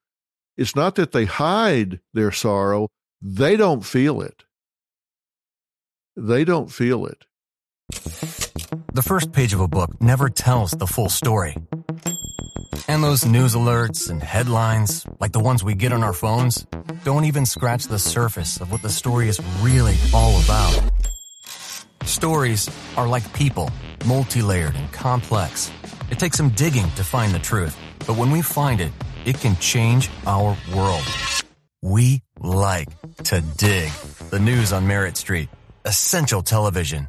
It's 0.57 0.75
not 0.75 0.95
that 0.95 1.13
they 1.13 1.27
hide 1.27 2.01
their 2.15 2.33
sorrow, 2.33 2.89
they 3.21 3.57
don't 3.57 3.85
feel 3.85 4.23
it. 4.23 4.45
They 6.17 6.45
don't 6.45 6.73
feel 6.73 7.05
it. 7.07 7.27
The 7.91 9.03
first 9.05 9.33
page 9.33 9.53
of 9.53 9.61
a 9.61 9.69
book 9.69 10.01
never 10.01 10.31
tells 10.31 10.71
the 10.71 10.87
full 10.87 11.11
story. 11.11 11.57
And 12.89 13.05
those 13.05 13.27
news 13.27 13.55
alerts 13.55 14.09
and 14.09 14.23
headlines, 14.23 15.05
like 15.21 15.33
the 15.33 15.41
ones 15.41 15.63
we 15.63 15.75
get 15.75 15.93
on 15.93 16.03
our 16.03 16.15
phones, 16.15 16.67
don't 17.05 17.25
even 17.25 17.45
scratch 17.45 17.85
the 17.89 17.99
surface 17.99 18.61
of 18.61 18.73
what 18.73 18.81
the 18.81 18.89
story 18.89 19.29
is 19.29 19.41
really 19.61 19.97
all 20.15 20.41
about. 20.43 20.81
Stories 22.07 22.71
are 22.97 23.09
like 23.09 23.31
people, 23.33 23.69
multi-layered 24.07 24.77
and 24.77 24.93
complex. 24.93 25.73
It 26.09 26.21
takes 26.21 26.37
some 26.37 26.51
digging 26.51 26.89
to 26.93 27.03
find 27.03 27.35
the 27.35 27.41
truth, 27.41 27.77
but 28.07 28.17
when 28.17 28.31
we 28.31 28.43
find 28.43 28.81
it, 28.81 28.93
it 29.25 29.41
can 29.41 29.57
change 29.57 30.09
our 30.25 30.57
world. 30.73 31.03
We 31.83 32.23
like 32.39 32.87
to 33.25 33.41
dig. 33.57 33.91
The 34.31 34.39
news 34.39 34.73
on 34.73 34.87
Merit 34.87 35.17
Street. 35.17 35.49
Essential 35.85 36.43
television 36.43 37.09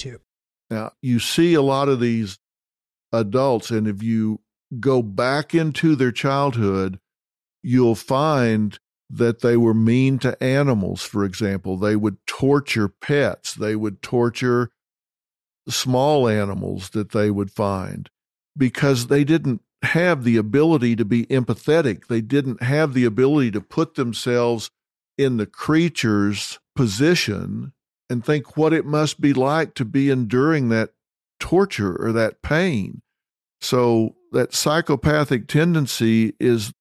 Now, 0.71 0.93
you 1.01 1.19
see 1.19 1.53
a 1.53 1.61
lot 1.61 1.89
of 1.89 1.99
these 1.99 2.39
adults, 3.11 3.69
and 3.71 3.87
if 3.87 4.01
you 4.01 4.39
go 4.79 5.03
back 5.03 5.53
into 5.53 5.95
their 5.97 6.13
childhood, 6.13 6.97
you'll 7.61 7.95
find 7.95 8.79
that 9.09 9.41
they 9.41 9.57
were 9.57 9.73
mean 9.73 10.17
to 10.19 10.41
animals, 10.41 11.03
for 11.03 11.25
example. 11.25 11.75
They 11.75 11.97
would 11.97 12.25
torture 12.25 12.87
pets, 12.87 13.53
they 13.53 13.75
would 13.75 14.01
torture 14.01 14.71
small 15.67 16.27
animals 16.27 16.91
that 16.91 17.11
they 17.11 17.29
would 17.29 17.51
find 17.51 18.09
because 18.57 19.07
they 19.07 19.25
didn't 19.25 19.61
have 19.83 20.23
the 20.23 20.37
ability 20.37 20.95
to 20.95 21.05
be 21.05 21.25
empathetic. 21.25 22.07
They 22.07 22.21
didn't 22.21 22.63
have 22.63 22.93
the 22.93 23.05
ability 23.05 23.51
to 23.51 23.61
put 23.61 23.95
themselves 23.95 24.69
in 25.17 25.35
the 25.37 25.45
creature's 25.45 26.59
position 26.75 27.73
and 28.11 28.25
think 28.25 28.57
what 28.57 28.73
it 28.73 28.85
must 28.85 29.21
be 29.21 29.31
like 29.31 29.73
to 29.73 29.85
be 29.85 30.09
enduring 30.09 30.67
that 30.67 30.89
torture 31.39 31.95
or 31.95 32.11
that 32.11 32.41
pain. 32.41 33.01
So, 33.61 34.17
that 34.33 34.53
psychopathic 34.53 35.47
tendency 35.47 36.33
is 36.37 36.73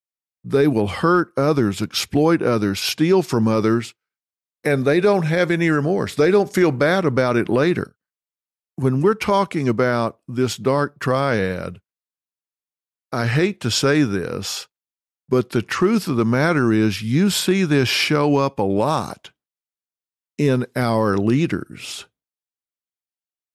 they 0.43 0.67
will 0.67 0.89
hurt 0.89 1.33
others, 1.37 1.81
exploit 1.81 2.43
others, 2.43 2.81
steal 2.81 3.23
from 3.23 3.47
others, 3.47 3.95
and 4.65 4.85
they 4.85 4.99
don't 4.99 5.23
have 5.23 5.53
any 5.53 5.71
remorse. 5.71 6.17
They 6.17 6.33
don't 6.33 6.53
feel 6.53 6.73
bad 6.73 7.05
about 7.05 7.37
it 7.37 7.49
later. 7.49 7.95
When 8.75 9.01
we're 9.01 9.15
talking 9.15 9.69
about 9.69 10.19
this 10.27 10.57
dark 10.57 10.99
triad, 10.99 11.81
I 13.13 13.29
hate 13.29 13.61
to 13.61 13.71
say 13.71 14.03
this, 14.03 14.67
but 15.29 15.51
the 15.51 15.63
truth 15.63 16.09
of 16.09 16.17
the 16.17 16.25
matter 16.25 16.73
is 16.73 17.03
you 17.03 17.31
see 17.31 17.63
this 17.63 17.89
show 17.89 18.37
up 18.37 18.59
a 18.59 18.65
lot 18.65 19.31
in 20.41 20.65
our 20.75 21.19
leaders, 21.19 22.07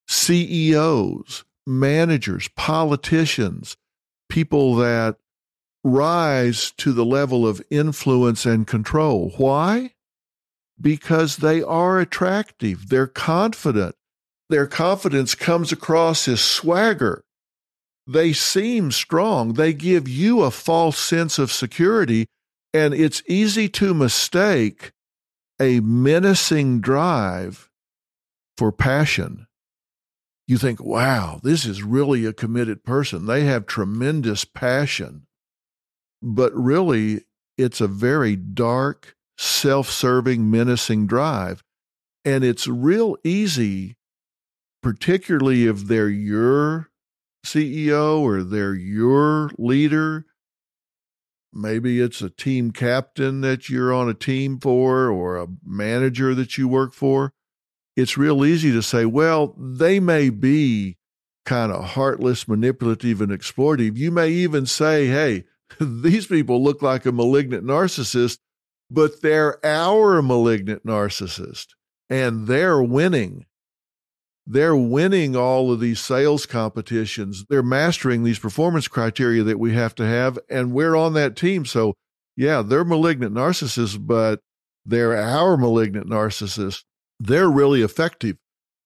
CEOs, 0.07 1.43
managers, 1.65 2.47
politicians, 2.55 3.75
people 4.29 4.75
that 4.75 5.15
rise 5.83 6.69
to 6.77 6.93
the 6.93 7.03
level 7.03 7.47
of 7.47 7.59
influence 7.71 8.45
and 8.45 8.67
control. 8.67 9.33
Why? 9.37 9.93
Because 10.79 11.37
they 11.37 11.63
are 11.63 11.99
attractive, 11.99 12.89
they're 12.89 13.07
confident. 13.07 13.95
Their 14.51 14.67
confidence 14.67 15.33
comes 15.33 15.71
across 15.71 16.27
as 16.27 16.39
swagger. 16.39 17.23
They 18.05 18.31
seem 18.31 18.91
strong. 18.91 19.53
They 19.53 19.73
give 19.73 20.07
you 20.07 20.43
a 20.43 20.51
false 20.51 20.99
sense 20.99 21.39
of 21.39 21.51
security. 21.51 22.27
And 22.75 22.93
it's 22.93 23.23
easy 23.25 23.69
to 23.69 23.95
mistake 23.95 24.91
a 25.59 25.79
menacing 25.79 26.81
drive 26.81 27.69
for 28.57 28.71
passion. 28.71 29.47
You 30.47 30.57
think, 30.57 30.83
wow, 30.83 31.39
this 31.43 31.65
is 31.65 31.83
really 31.83 32.25
a 32.25 32.33
committed 32.33 32.83
person. 32.83 33.25
They 33.25 33.45
have 33.45 33.65
tremendous 33.65 34.45
passion. 34.45 35.25
But 36.21 36.53
really, 36.53 37.25
it's 37.57 37.81
a 37.81 37.87
very 37.87 38.35
dark, 38.35 39.15
self 39.37 39.89
serving, 39.89 40.49
menacing 40.49 41.07
drive. 41.07 41.63
And 42.23 42.43
it's 42.43 42.67
real 42.67 43.17
easy, 43.23 43.97
particularly 44.81 45.67
if 45.67 45.81
they're 45.81 46.09
your 46.09 46.89
CEO 47.45 48.19
or 48.19 48.43
they're 48.43 48.73
your 48.73 49.51
leader. 49.57 50.25
Maybe 51.55 52.01
it's 52.01 52.21
a 52.21 52.29
team 52.29 52.71
captain 52.71 53.39
that 53.41 53.69
you're 53.69 53.93
on 53.93 54.09
a 54.09 54.13
team 54.13 54.59
for 54.59 55.09
or 55.09 55.37
a 55.37 55.47
manager 55.65 56.35
that 56.35 56.57
you 56.57 56.67
work 56.67 56.93
for. 56.93 57.31
It's 57.95 58.17
real 58.17 58.43
easy 58.43 58.73
to 58.73 58.81
say, 58.81 59.05
well, 59.05 59.55
they 59.57 60.01
may 60.01 60.29
be 60.29 60.97
kind 61.45 61.71
of 61.71 61.85
heartless, 61.91 62.45
manipulative, 62.45 63.21
and 63.21 63.31
exploitative. 63.31 63.95
You 63.95 64.11
may 64.11 64.29
even 64.29 64.65
say, 64.65 65.07
hey, 65.07 65.45
these 65.79 66.27
people 66.27 66.61
look 66.61 66.81
like 66.81 67.05
a 67.05 67.13
malignant 67.13 67.63
narcissist, 67.63 68.39
but 68.91 69.21
they're 69.21 69.65
our 69.65 70.21
malignant 70.21 70.85
narcissist 70.85 71.67
and 72.09 72.47
they're 72.47 72.83
winning. 72.83 73.45
They're 74.47 74.75
winning 74.75 75.35
all 75.35 75.71
of 75.71 75.79
these 75.79 75.99
sales 75.99 76.45
competitions. 76.45 77.45
They're 77.49 77.63
mastering 77.63 78.23
these 78.23 78.39
performance 78.39 78.87
criteria 78.87 79.43
that 79.43 79.59
we 79.59 79.73
have 79.73 79.95
to 79.95 80.05
have, 80.05 80.37
and 80.49 80.71
we're 80.71 80.95
on 80.95 81.13
that 81.13 81.35
team. 81.35 81.65
So, 81.65 81.95
yeah, 82.37 82.61
they're 82.61 82.85
malignant 82.85 83.33
narcissists, 83.33 83.97
but 83.99 84.41
they're 84.85 85.17
our 85.17 85.57
malignant 85.57 86.07
narcissists. 86.07 86.83
They're 87.19 87.49
really 87.49 87.81
effective. 87.81 88.37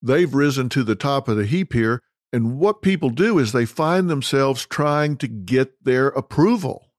They've 0.01 0.33
risen 0.33 0.69
to 0.69 0.83
the 0.83 0.95
top 0.95 1.27
of 1.27 1.35
the 1.35 1.45
heap 1.45 1.73
here 1.73 2.01
and 2.31 2.59
what 2.59 2.81
people 2.81 3.09
do 3.09 3.39
is 3.39 3.51
they 3.51 3.65
find 3.65 4.09
themselves 4.09 4.65
trying 4.67 5.17
to 5.17 5.27
get 5.27 5.83
their 5.83 6.09
approval. 6.09 6.91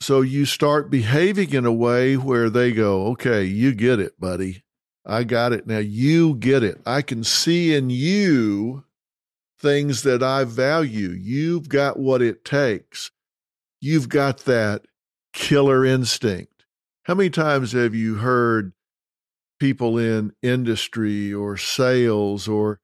So 0.00 0.20
you 0.20 0.44
start 0.44 0.90
behaving 0.90 1.52
in 1.52 1.64
a 1.64 1.72
way 1.72 2.16
where 2.16 2.50
they 2.50 2.72
go, 2.72 3.06
okay, 3.08 3.44
you 3.44 3.74
get 3.74 3.98
it, 4.00 4.20
buddy. 4.20 4.62
I 5.06 5.24
got 5.24 5.52
it. 5.52 5.66
Now 5.66 5.78
you 5.78 6.34
get 6.34 6.62
it. 6.62 6.80
I 6.84 7.02
can 7.02 7.24
see 7.24 7.74
in 7.74 7.90
you 7.90 8.84
things 9.58 10.02
that 10.02 10.22
I 10.22 10.44
value. 10.44 11.10
You've 11.10 11.68
got 11.68 11.98
what 11.98 12.22
it 12.22 12.44
takes. 12.44 13.10
You've 13.80 14.08
got 14.08 14.38
that 14.40 14.86
killer 15.32 15.84
instinct. 15.84 16.64
How 17.04 17.14
many 17.14 17.30
times 17.30 17.72
have 17.72 17.94
you 17.94 18.16
heard 18.16 18.72
people 19.58 19.98
in 19.98 20.32
industry 20.42 21.32
or 21.32 21.56
sales 21.56 22.46
or 22.46 22.80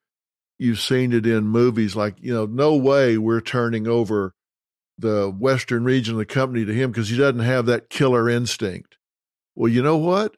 you've 0.58 0.80
seen 0.80 1.12
it 1.12 1.26
in 1.26 1.44
movies 1.44 1.94
like, 1.94 2.16
you 2.20 2.32
know, 2.32 2.46
no 2.46 2.74
way 2.74 3.18
we're 3.18 3.40
turning 3.40 3.86
over 3.86 4.34
the 4.98 5.28
Western 5.28 5.84
region 5.84 6.14
of 6.14 6.18
the 6.18 6.26
company 6.26 6.64
to 6.64 6.72
him 6.72 6.90
because 6.90 7.08
he 7.08 7.16
doesn't 7.16 7.40
have 7.40 7.66
that 7.66 7.90
killer 7.90 8.28
instinct. 8.28 8.96
Well, 9.54 9.70
you 9.70 9.82
know 9.82 9.96
what? 9.96 10.36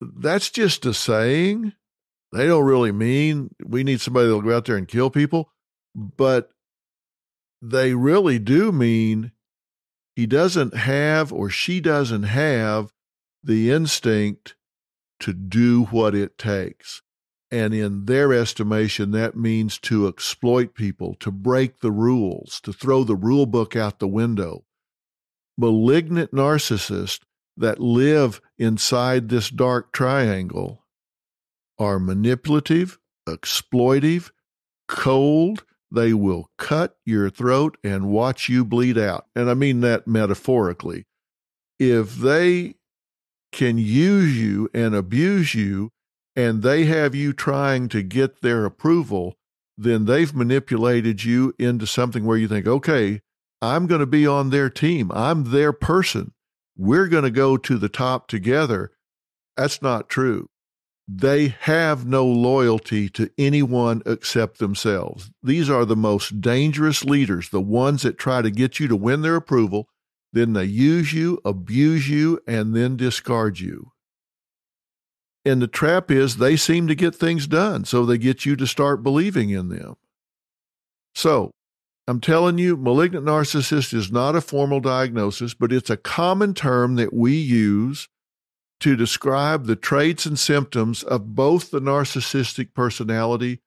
That's 0.00 0.50
just 0.50 0.86
a 0.86 0.94
saying. 0.94 1.72
They 2.32 2.46
don't 2.46 2.64
really 2.64 2.92
mean 2.92 3.54
we 3.64 3.84
need 3.84 4.00
somebody 4.00 4.26
that'll 4.26 4.42
go 4.42 4.56
out 4.56 4.64
there 4.64 4.76
and 4.76 4.88
kill 4.88 5.10
people, 5.10 5.50
but 5.94 6.50
they 7.62 7.94
really 7.94 8.38
do 8.38 8.72
mean 8.72 9.32
he 10.16 10.26
doesn't 10.26 10.74
have 10.74 11.32
or 11.32 11.48
she 11.48 11.80
doesn't 11.80 12.24
have 12.24 12.92
the 13.42 13.70
instinct 13.70 14.56
to 15.20 15.32
do 15.32 15.84
what 15.84 16.14
it 16.14 16.36
takes. 16.36 17.02
And 17.50 17.72
in 17.72 18.06
their 18.06 18.32
estimation, 18.32 19.12
that 19.12 19.36
means 19.36 19.78
to 19.80 20.08
exploit 20.08 20.74
people, 20.74 21.14
to 21.20 21.30
break 21.30 21.80
the 21.80 21.92
rules, 21.92 22.60
to 22.62 22.72
throw 22.72 23.04
the 23.04 23.14
rule 23.14 23.46
book 23.46 23.76
out 23.76 24.00
the 24.00 24.08
window. 24.08 24.64
Malignant 25.56 26.32
narcissists 26.32 27.20
that 27.56 27.80
live 27.80 28.40
inside 28.58 29.28
this 29.28 29.50
dark 29.50 29.92
triangle 29.92 30.84
are 31.78 31.98
manipulative, 31.98 32.98
exploitive, 33.28 34.30
cold. 34.88 35.64
They 35.90 36.12
will 36.12 36.50
cut 36.58 36.96
your 37.04 37.30
throat 37.30 37.76
and 37.84 38.10
watch 38.10 38.48
you 38.48 38.64
bleed 38.64 38.98
out. 38.98 39.26
And 39.36 39.48
I 39.48 39.54
mean 39.54 39.80
that 39.80 40.06
metaphorically. 40.06 41.04
If 41.78 42.16
they 42.16 42.74
can 43.52 43.78
use 43.78 44.36
you 44.36 44.68
and 44.74 44.94
abuse 44.94 45.54
you, 45.54 45.90
and 46.36 46.62
they 46.62 46.84
have 46.84 47.14
you 47.14 47.32
trying 47.32 47.88
to 47.88 48.02
get 48.02 48.42
their 48.42 48.64
approval, 48.64 49.36
then 49.78 50.04
they've 50.04 50.34
manipulated 50.34 51.22
you 51.22 51.54
into 51.58 51.86
something 51.86 52.24
where 52.24 52.36
you 52.36 52.48
think, 52.48 52.66
okay, 52.66 53.20
I'm 53.62 53.86
going 53.86 54.00
to 54.00 54.06
be 54.06 54.26
on 54.26 54.50
their 54.50 54.68
team. 54.68 55.10
I'm 55.12 55.52
their 55.52 55.72
person. 55.72 56.32
We're 56.76 57.08
going 57.08 57.24
to 57.24 57.30
go 57.30 57.56
to 57.56 57.78
the 57.78 57.88
top 57.88 58.28
together. 58.28 58.92
That's 59.56 59.80
not 59.80 60.08
true. 60.08 60.48
They 61.06 61.48
have 61.60 62.06
no 62.06 62.24
loyalty 62.24 63.08
to 63.10 63.30
anyone 63.36 64.02
except 64.06 64.58
themselves. 64.58 65.30
These 65.42 65.68
are 65.68 65.84
the 65.84 65.96
most 65.96 66.40
dangerous 66.40 67.04
leaders, 67.04 67.50
the 67.50 67.60
ones 67.60 68.02
that 68.02 68.16
try 68.16 68.40
to 68.40 68.50
get 68.50 68.80
you 68.80 68.88
to 68.88 68.96
win 68.96 69.20
their 69.20 69.36
approval. 69.36 69.88
Then 70.32 70.54
they 70.54 70.64
use 70.64 71.12
you, 71.12 71.40
abuse 71.44 72.08
you, 72.08 72.40
and 72.46 72.74
then 72.74 72.96
discard 72.96 73.60
you. 73.60 73.92
And 75.44 75.60
the 75.60 75.68
trap 75.68 76.10
is 76.10 76.36
they 76.36 76.56
seem 76.56 76.88
to 76.88 76.94
get 76.94 77.14
things 77.14 77.46
done, 77.46 77.84
so 77.84 78.06
they 78.06 78.16
get 78.16 78.46
you 78.46 78.56
to 78.56 78.66
start 78.66 79.02
believing 79.02 79.50
in 79.50 79.68
them. 79.68 79.96
So, 81.14 81.52
I'm 82.06 82.20
telling 82.20 82.58
you, 82.58 82.76
malignant 82.76 83.24
narcissist 83.24 83.94
is 83.94 84.12
not 84.12 84.36
a 84.36 84.40
formal 84.40 84.80
diagnosis, 84.80 85.54
but 85.54 85.72
it's 85.72 85.90
a 85.90 85.96
common 85.96 86.52
term 86.52 86.96
that 86.96 87.14
we 87.14 87.34
use 87.34 88.08
to 88.80 88.96
describe 88.96 89.64
the 89.64 89.76
traits 89.76 90.26
and 90.26 90.38
symptoms 90.38 91.02
of 91.02 91.34
both 91.34 91.70
the 91.70 91.80
narcissistic 91.80 92.74
personality 92.74 93.60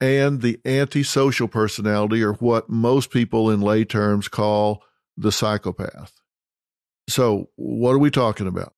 and 0.00 0.42
the 0.42 0.60
antisocial 0.64 1.48
personality, 1.48 2.22
or 2.22 2.34
what 2.34 2.68
most 2.68 3.10
people 3.10 3.50
in 3.50 3.60
lay 3.60 3.84
terms 3.84 4.28
call 4.28 4.82
the 5.16 5.32
psychopath. 5.32 6.12
So, 7.08 7.50
what 7.56 7.92
are 7.92 7.98
we 7.98 8.10
talking 8.10 8.46
about? 8.46 8.74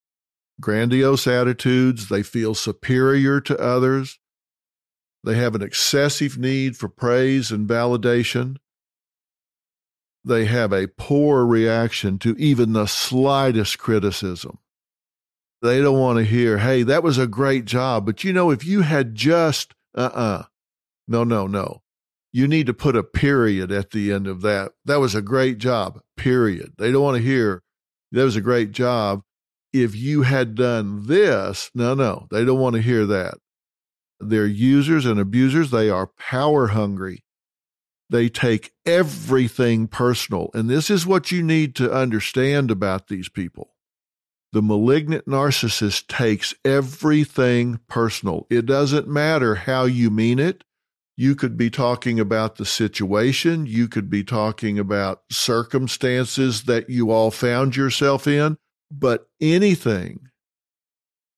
grandiose 0.61 1.27
attitudes. 1.27 2.09
They 2.09 2.23
feel 2.23 2.55
superior 2.55 3.41
to 3.41 3.59
others. 3.59 4.19
They 5.25 5.37
have 5.37 5.55
an 5.55 5.63
excessive 5.63 6.39
need 6.39 6.77
for 6.77 6.89
praise 6.89 7.51
and 7.51 7.69
validation. 7.69 8.57
They 10.25 10.45
have 10.45 10.73
a 10.73 10.89
poor 10.89 11.47
reaction 11.47 12.19
to 12.21 12.37
even 12.37 12.73
the 12.73 12.87
slightest 12.87 13.79
criticism. 13.79 14.59
They 15.63 15.81
don't 15.81 15.99
want 15.99 16.19
to 16.19 16.25
hear, 16.25 16.59
hey, 16.59 16.83
that 16.85 17.03
was 17.03 17.19
a 17.19 17.27
great 17.27 17.65
job. 17.65 18.07
But 18.07 18.25
you 18.25 18.33
know, 18.33 18.51
if 18.51 18.65
you 18.65 18.83
had 18.83 19.15
just, 19.15 19.75
uh 19.97 20.11
uh-uh. 20.13 20.21
uh, 20.21 20.43
no, 21.09 21.25
no, 21.25 21.47
no. 21.47 21.83
You 22.33 22.47
need 22.47 22.67
to 22.67 22.75
put 22.75 22.97
a 22.97 23.03
period 23.03 23.73
at 23.73 23.91
the 23.91 24.13
end 24.13 24.27
of 24.27 24.43
that. 24.43 24.73
That 24.85 25.01
was 25.01 25.15
a 25.15 25.23
great 25.23 25.59
job, 25.59 26.01
period. 26.17 26.75
They 26.79 26.93
don't 26.93 27.03
want 27.03 27.17
to 27.17 27.23
hear, 27.23 27.63
that 28.13 28.23
was 28.23 28.37
a 28.37 28.41
great 28.41 28.71
job 28.73 29.23
if 29.73 29.95
you 29.95 30.23
had 30.23 30.55
done 30.55 31.07
this, 31.07 31.71
no, 31.75 31.95
no, 31.95 32.27
they 32.31 32.45
don't 32.45 32.59
want 32.59 32.77
to 32.77 32.83
hear 32.83 33.07
that. 33.07 33.35
They're 34.19 34.47
users 34.47 35.07
and 35.07 35.19
abusers. 35.19 35.71
They 35.71 35.89
are 35.89 36.11
power 36.19 36.69
hungry. 36.69 37.25
They 38.11 38.29
take 38.29 38.73
everything 38.85 39.87
personal. 39.87 40.51
And 40.53 40.69
this 40.69 40.91
is 40.91 41.07
what 41.07 41.31
you 41.31 41.43
need 41.43 41.77
to 41.77 41.93
understand 41.93 42.71
about 42.71 43.07
these 43.07 43.29
people. 43.29 43.75
The 44.53 44.63
malignant 44.63 45.27
narcissist 45.27 46.09
takes 46.09 46.53
everything 46.65 47.79
personal. 47.89 48.49
It 48.51 48.67
doesn't 48.67 49.07
matter 49.07 49.55
how 49.55 49.85
you 49.85 50.11
mean 50.11 50.41
it. 50.41 50.65
You 51.17 51.37
could 51.37 51.57
be 51.57 51.71
talking 51.71 52.19
about 52.19 52.57
the 52.57 52.65
situation. 52.65 53.67
You 53.67 53.87
could 53.87 54.11
be 54.11 54.25
talking 54.25 54.79
about 54.79 55.23
circumstances 55.31 56.65
that 56.65 56.91
you 56.91 57.13
all 57.13 57.31
found 57.31 57.77
yourself 57.77 58.27
in. 58.27 58.57
But 58.91 59.29
anything 59.41 60.31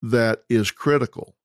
that 0.01 0.45
is 0.49 0.71
critical, 0.71 1.37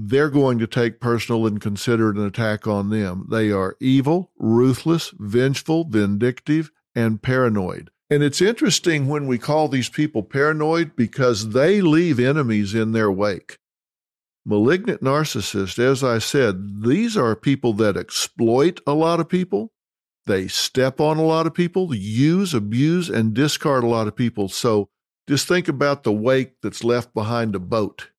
they're 0.00 0.30
going 0.30 0.60
to 0.60 0.66
take 0.66 1.00
personal 1.00 1.44
and 1.44 1.60
consider 1.60 2.10
an 2.10 2.24
attack 2.24 2.68
on 2.68 2.90
them. 2.90 3.26
They 3.28 3.50
are 3.50 3.76
evil, 3.80 4.30
ruthless, 4.38 5.12
vengeful, 5.18 5.84
vindictive, 5.88 6.70
and 6.94 7.20
paranoid. 7.20 7.90
And 8.08 8.22
it's 8.22 8.40
interesting 8.40 9.08
when 9.08 9.26
we 9.26 9.38
call 9.38 9.68
these 9.68 9.88
people 9.88 10.22
paranoid 10.22 10.94
because 10.94 11.50
they 11.50 11.80
leave 11.80 12.20
enemies 12.20 12.74
in 12.74 12.92
their 12.92 13.10
wake. 13.10 13.58
Malignant 14.46 15.02
narcissists, 15.02 15.78
as 15.78 16.04
I 16.04 16.18
said, 16.18 16.84
these 16.84 17.16
are 17.16 17.34
people 17.34 17.72
that 17.74 17.96
exploit 17.96 18.80
a 18.86 18.94
lot 18.94 19.20
of 19.20 19.28
people. 19.28 19.72
They 20.26 20.46
step 20.46 21.00
on 21.00 21.18
a 21.18 21.24
lot 21.24 21.46
of 21.46 21.54
people, 21.54 21.94
use, 21.94 22.54
abuse, 22.54 23.08
and 23.08 23.34
discard 23.34 23.82
a 23.82 23.88
lot 23.88 24.06
of 24.06 24.16
people. 24.16 24.48
So 24.48 24.88
just 25.28 25.48
think 25.48 25.68
about 25.68 26.04
the 26.04 26.12
wake 26.12 26.60
that's 26.62 26.84
left 26.84 27.12
behind 27.12 27.54
a 27.54 27.58
boat. 27.58 28.10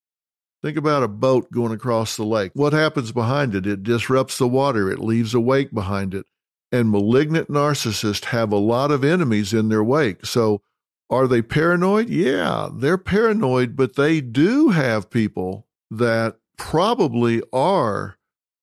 Think 0.61 0.77
about 0.77 1.03
a 1.03 1.07
boat 1.07 1.51
going 1.51 1.71
across 1.71 2.17
the 2.17 2.25
lake. 2.25 2.51
What 2.53 2.73
happens 2.73 3.11
behind 3.11 3.55
it? 3.55 3.65
It 3.65 3.83
disrupts 3.83 4.37
the 4.37 4.47
water, 4.47 4.91
it 4.91 4.99
leaves 4.99 5.33
a 5.33 5.39
wake 5.39 5.73
behind 5.73 6.13
it. 6.13 6.25
And 6.71 6.91
malignant 6.91 7.49
narcissists 7.49 8.25
have 8.25 8.51
a 8.51 8.57
lot 8.57 8.91
of 8.91 9.03
enemies 9.03 9.53
in 9.53 9.69
their 9.69 9.83
wake. 9.83 10.25
So 10.25 10.61
are 11.09 11.27
they 11.27 11.41
paranoid? 11.41 12.09
Yeah, 12.09 12.69
they're 12.71 12.97
paranoid, 12.97 13.75
but 13.75 13.95
they 13.95 14.21
do 14.21 14.69
have 14.69 15.09
people 15.09 15.67
that 15.89 16.37
probably 16.57 17.41
are 17.51 18.17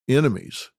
enemies, 0.09 0.70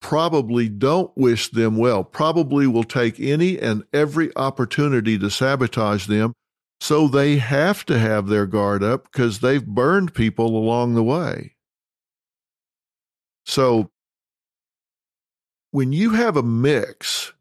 probably 0.00 0.68
don't 0.68 1.14
wish 1.16 1.48
them 1.48 1.76
well, 1.76 2.04
probably 2.04 2.66
will 2.66 2.84
take 2.84 3.20
any 3.20 3.58
and 3.58 3.84
every 3.92 4.34
opportunity 4.36 5.18
to 5.18 5.28
sabotage 5.28 6.06
them 6.06 6.32
so 6.80 7.08
they 7.08 7.36
have 7.36 7.84
to 7.86 7.98
have 7.98 8.26
their 8.28 8.46
guard 8.46 8.82
up 8.82 9.04
because 9.04 9.40
they've 9.40 9.66
burned 9.66 10.14
people 10.14 10.56
along 10.56 10.94
the 10.94 11.02
way. 11.02 11.56
So 13.44 13.90
when 15.72 15.92
you 15.92 16.10
have 16.10 16.36
a 16.36 16.42
mix 16.42 17.32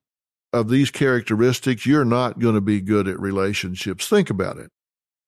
of 0.51 0.69
these 0.69 0.91
characteristics, 0.91 1.85
you're 1.85 2.05
not 2.05 2.39
going 2.39 2.55
to 2.55 2.61
be 2.61 2.81
good 2.81 3.07
at 3.07 3.19
relationships. 3.19 4.07
Think 4.07 4.29
about 4.29 4.57
it. 4.57 4.71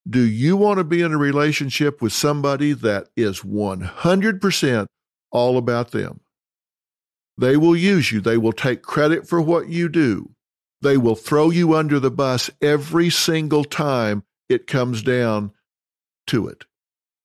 Do 0.09 0.21
you 0.21 0.57
want 0.57 0.79
to 0.79 0.83
be 0.83 1.01
in 1.01 1.13
a 1.13 1.17
relationship 1.17 2.01
with 2.01 2.11
somebody 2.11 2.73
that 2.73 3.07
is 3.15 3.41
100% 3.41 4.87
all 5.31 5.57
about 5.57 5.91
them? 5.91 6.21
They 7.37 7.55
will 7.55 7.75
use 7.75 8.11
you. 8.11 8.19
They 8.19 8.37
will 8.37 8.51
take 8.51 8.81
credit 8.81 9.27
for 9.27 9.39
what 9.39 9.69
you 9.69 9.89
do. 9.89 10.31
They 10.81 10.97
will 10.97 11.15
throw 11.15 11.49
you 11.49 11.75
under 11.75 11.99
the 11.99 12.11
bus 12.11 12.49
every 12.61 13.09
single 13.09 13.63
time 13.63 14.23
it 14.49 14.67
comes 14.67 15.03
down 15.03 15.51
to 16.27 16.47
it. 16.47 16.65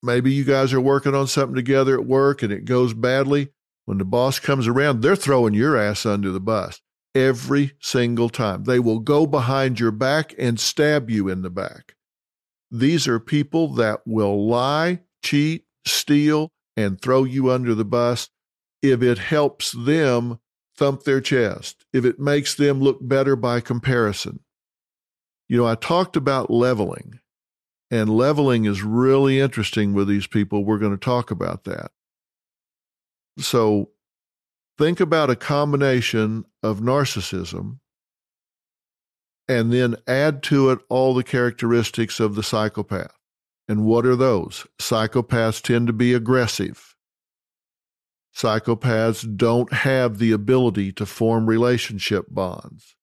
Maybe 0.03 0.33
you 0.33 0.45
guys 0.45 0.73
are 0.73 0.81
working 0.81 1.15
on 1.15 1.27
something 1.27 1.57
together 1.57 1.99
at 1.99 2.07
work 2.07 2.43
and 2.43 2.53
it 2.53 2.65
goes 2.65 2.95
badly. 2.95 3.49
When 3.87 3.99
the 3.99 4.05
boss 4.05 4.39
comes 4.39 4.67
around, 4.67 5.01
they're 5.01 5.17
throwing 5.17 5.55
your 5.55 5.77
ass 5.77 6.05
under 6.05 6.31
the 6.31 6.41
bus 6.41 6.81
every 7.15 7.73
single 7.81 8.29
time. 8.29 8.65
They 8.65 8.79
will 8.79 8.99
go 8.99 9.27
behind 9.27 9.81
your 9.81 9.91
back 9.91 10.35
and 10.39 10.61
stab 10.61 11.09
you 11.09 11.29
in 11.29 11.43
the 11.43 11.51
back. 11.51 11.95
These 12.71 13.09
are 13.09 13.21
people 13.21 13.75
that 13.75 14.03
will 14.07 14.47
lie, 14.47 15.01
cheat, 15.23 15.65
steal, 15.87 16.53
and 16.77 17.01
throw 17.01 17.25
you 17.25 17.51
under 17.51 17.75
the 17.75 17.85
bus 17.85 18.29
if 18.83 19.03
it 19.03 19.19
helps 19.19 19.73
them 19.73 20.41
thump 20.77 21.05
their 21.05 21.21
chest, 21.21 21.85
if 21.93 22.05
it 22.05 22.19
makes 22.19 22.55
them 22.55 22.81
look 22.81 22.99
better 23.01 23.37
by 23.37 23.61
comparison. 23.61 24.41
You 25.49 25.57
know, 25.57 25.67
I 25.67 25.75
talked 25.77 26.17
about 26.17 26.51
leveling, 26.51 27.21
and 27.91 28.11
leveling 28.11 28.65
is 28.65 28.83
really 28.83 29.41
interesting 29.41 29.95
with 29.95 30.09
these 30.09 30.27
people. 30.27 30.65
We're 30.65 30.79
going 30.79 30.97
to 30.97 31.05
talk 31.05 31.31
about 31.31 31.65
that. 31.65 31.93
So 33.39 33.91
think 34.79 35.01
about 35.01 35.31
a 35.31 35.37
combination 35.37 36.45
of 36.63 36.81
narcissism 36.81 37.79
and 39.49 39.73
then 39.73 39.97
add 40.07 40.43
to 40.45 40.71
it 40.71 40.81
all 40.89 41.15
the 41.15 41.23
characteristics 41.23 42.19
of 42.19 42.35
the 42.35 42.43
psychopath. 42.43 43.17
And 43.69 43.85
what 43.85 44.07
are 44.07 44.17
those? 44.17 44.67
Psychopaths 44.81 45.63
tend 45.63 45.87
to 45.87 45.93
be 45.93 46.13
aggressive. 46.15 46.96
Psychopaths 48.37 49.37
don't 49.37 49.73
have 49.73 50.19
the 50.19 50.31
ability 50.31 50.93
to 50.93 51.07
form 51.07 51.47
relationship 51.47 52.27
bonds. 52.29 52.95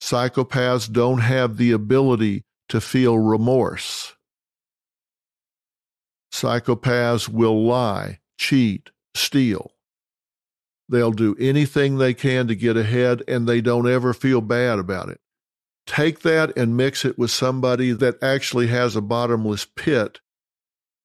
Psychopaths 0.00 0.90
don't 0.90 1.18
have 1.18 1.56
the 1.56 1.72
ability 1.72 2.44
to 2.68 2.80
feel 2.80 3.18
remorse. 3.18 4.14
Psychopaths 6.32 7.28
will 7.28 7.64
lie, 7.64 8.20
cheat, 8.38 8.90
steal. 9.16 9.72
They'll 10.88 11.10
do 11.10 11.34
anything 11.40 11.98
they 11.98 12.14
can 12.14 12.46
to 12.46 12.54
get 12.54 12.76
ahead 12.76 13.24
and 13.26 13.48
they 13.48 13.60
don't 13.60 13.90
ever 13.90 14.14
feel 14.14 14.40
bad 14.40 14.78
about 14.78 15.08
it. 15.08 15.20
Take 15.88 16.20
that 16.20 16.56
and 16.56 16.76
mix 16.76 17.04
it 17.04 17.18
with 17.18 17.32
somebody 17.32 17.90
that 17.90 18.22
actually 18.22 18.68
has 18.68 18.94
a 18.94 19.00
bottomless 19.00 19.64
pit 19.64 20.20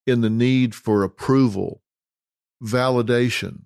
in 0.06 0.22
the 0.22 0.30
need 0.30 0.76
for 0.76 1.04
approval 1.04 1.82
validation. 2.64 3.64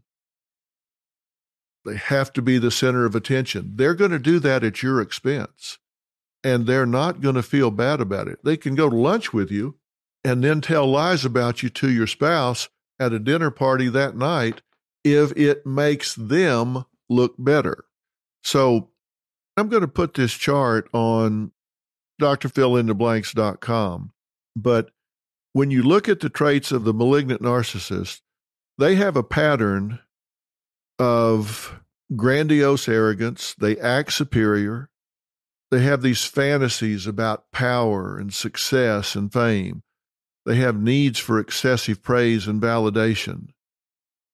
They 1.86 1.96
have 1.96 2.32
to 2.34 2.42
be 2.42 2.58
the 2.58 2.72
center 2.72 3.06
of 3.06 3.16
attention. 3.16 3.74
They're 3.76 3.96
going 3.96 4.12
to 4.12 4.20
do 4.20 4.40
that 4.40 4.64
at 4.64 4.84
your 4.84 5.02
expense, 5.02 5.80
and 6.44 6.66
they're 6.66 6.86
not 6.86 7.22
going 7.22 7.36
to 7.36 7.44
feel 7.44 7.72
bad 7.72 8.02
about 8.02 8.28
it. 8.28 8.40
They 8.44 8.58
can 8.58 8.76
go 8.76 8.90
to 8.90 8.96
lunch 8.96 9.34
with 9.34 9.50
you 9.50 9.78
and 10.24 10.44
then 10.44 10.62
tell 10.62 10.86
lies 10.86 11.26
about 11.26 11.64
you 11.64 11.70
to 11.70 11.90
your 11.90 12.08
spouse 12.08 12.70
at 13.00 13.14
a 13.14 13.20
dinner 13.20 13.50
party 13.50 13.90
that 13.90 14.16
night 14.16 14.62
if 15.04 15.32
it 15.36 15.66
makes 15.66 16.14
them 16.14 16.86
look 17.10 17.34
better. 17.40 17.86
So 18.44 18.90
I'm 19.58 19.70
going 19.70 19.82
to 19.82 19.88
put 19.88 20.14
this 20.14 20.34
chart 20.34 20.88
on 20.94 21.52
drphilintheblanks.com. 22.22 24.12
But 24.56 24.92
when 25.54 25.72
you 25.72 25.82
look 25.84 26.08
at 26.08 26.20
the 26.20 26.30
traits 26.30 26.72
of 26.72 26.84
the 26.84 26.94
malignant 26.94 27.42
narcissist, 27.42 28.22
they 28.82 28.96
have 28.96 29.15
a 29.15 29.24
pattern 29.24 30.00
of 30.98 31.80
grandiose 32.15 32.89
arrogance. 32.89 33.54
They 33.54 33.78
act 33.78 34.12
superior. 34.12 34.89
They 35.70 35.82
have 35.82 36.02
these 36.02 36.26
fantasies 36.26 37.06
about 37.06 37.52
power 37.52 38.17
and 38.17 38.34
success 38.34 39.13
and 39.13 39.32
fame. 39.32 39.84
They 40.48 40.56
have 40.56 40.82
needs 40.82 41.20
for 41.20 41.39
excessive 41.39 42.02
praise 42.02 42.48
and 42.48 42.60
validation. 42.60 43.50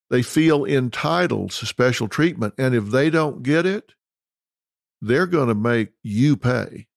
They 0.10 0.22
feel 0.22 0.64
entitled 0.64 1.52
to 1.52 1.66
special 1.66 2.08
treatment. 2.08 2.54
And 2.58 2.74
if 2.74 2.86
they 2.86 3.10
don't 3.10 3.44
get 3.44 3.66
it, 3.66 3.96
they're 5.02 5.28
going 5.28 5.50
to 5.50 5.56
make 5.56 5.90
you 6.02 6.38
pay. 6.38 6.88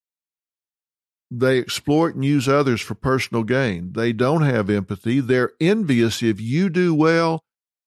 They 1.31 1.59
exploit 1.59 2.17
and 2.17 2.25
use 2.25 2.49
others 2.49 2.81
for 2.81 2.95
personal 2.95 3.45
gain. 3.45 3.93
They 3.93 4.13
don't 4.13 4.43
have 4.43 4.69
empathy. 4.69 5.21
They're 5.21 5.53
envious 5.61 6.23
if 6.23 6.41
you 6.41 6.69
do 6.69 6.93
well. 6.93 7.45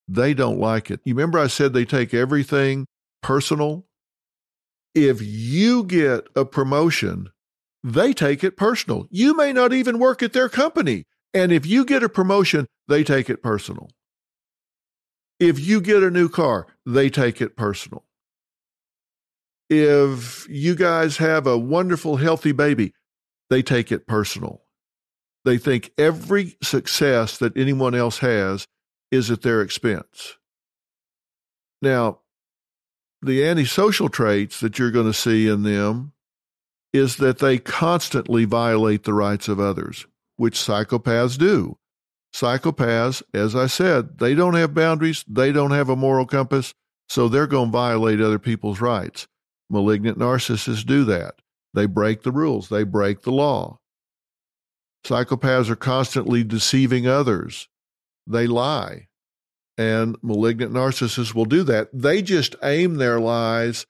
They 0.08 0.34
don't 0.34 0.60
like 0.60 0.90
it. 0.90 1.02
You 1.04 1.14
remember 1.14 1.40
I 1.40 1.48
said 1.48 1.74
they 1.74 1.86
take 1.86 2.14
everything 2.14 2.88
personal? 3.22 3.86
If 4.96 5.22
you 5.22 5.84
get 5.84 6.28
a 6.36 6.46
promotion, 6.46 7.32
they 7.84 8.14
take 8.14 8.44
it 8.44 8.56
personal. 8.56 9.08
You 9.10 9.36
may 9.36 9.52
not 9.52 9.74
even 9.74 10.00
work 10.00 10.24
at 10.24 10.34
their 10.34 10.50
company. 10.50 11.06
And 11.34 11.52
if 11.52 11.66
you 11.66 11.84
get 11.84 12.04
a 12.04 12.10
promotion, 12.10 12.68
they 12.88 13.04
take 13.04 13.30
it 13.30 13.42
personal. 13.44 13.90
If 15.40 15.60
you 15.60 15.82
get 15.82 16.04
a 16.04 16.12
new 16.12 16.30
car, 16.30 16.68
they 16.86 17.10
take 17.10 17.42
it 17.42 17.58
personal. 17.58 18.06
If 19.70 20.48
you 20.48 20.76
guys 20.76 21.18
have 21.18 21.48
a 21.48 21.58
wonderful, 21.58 22.18
healthy 22.18 22.52
baby, 22.52 22.94
they 23.50 23.62
take 23.62 23.92
it 23.92 24.08
personal. 24.08 24.62
They 25.46 25.58
think 25.58 25.92
every 25.98 26.58
success 26.62 27.38
that 27.38 27.58
anyone 27.58 27.96
else 27.96 28.20
has 28.20 28.66
is 29.12 29.30
at 29.30 29.42
their 29.42 29.62
expense. 29.62 30.38
Now, 31.82 32.20
the 33.22 33.46
antisocial 33.46 34.10
traits 34.10 34.60
that 34.60 34.80
you're 34.80 34.92
going 34.92 35.08
to 35.08 35.14
see 35.14 35.48
in 35.48 35.64
them 35.64 36.14
is 36.94 37.18
that 37.18 37.40
they 37.40 37.58
constantly 37.58 38.46
violate 38.46 39.04
the 39.04 39.14
rights 39.14 39.48
of 39.48 39.60
others, 39.60 40.06
which 40.38 40.56
psychopaths 40.56 41.38
do. 41.38 41.78
Psychopaths, 42.34 43.22
as 43.34 43.56
I 43.56 43.68
said, 43.68 44.18
they 44.20 44.34
don't 44.34 44.56
have 44.56 44.74
boundaries, 44.74 45.24
they 45.28 45.52
don't 45.52 45.72
have 45.72 45.90
a 45.90 45.96
moral 45.96 46.26
compass, 46.26 46.74
so 47.08 47.28
they're 47.28 47.48
going 47.48 47.68
to 47.70 47.78
violate 47.78 48.22
other 48.22 48.40
people's 48.40 48.82
rights. 48.82 49.28
Malignant 49.70 50.18
narcissists 50.18 50.86
do 50.86 51.04
that. 51.06 51.36
They 51.74 51.86
break 51.86 52.24
the 52.24 52.32
rules, 52.32 52.70
they 52.70 52.84
break 52.84 53.22
the 53.22 53.32
law. 53.32 53.80
Psychopaths 55.06 55.70
are 55.70 55.76
constantly 55.76 56.44
deceiving 56.44 57.08
others, 57.08 57.68
they 58.28 58.48
lie. 58.48 59.08
And 59.78 60.18
malignant 60.22 60.72
narcissists 60.72 61.34
will 61.34 61.46
do 61.46 61.64
that. 61.64 61.90
They 61.92 62.22
just 62.22 62.56
aim 62.62 62.96
their 62.96 63.20
lies 63.20 63.88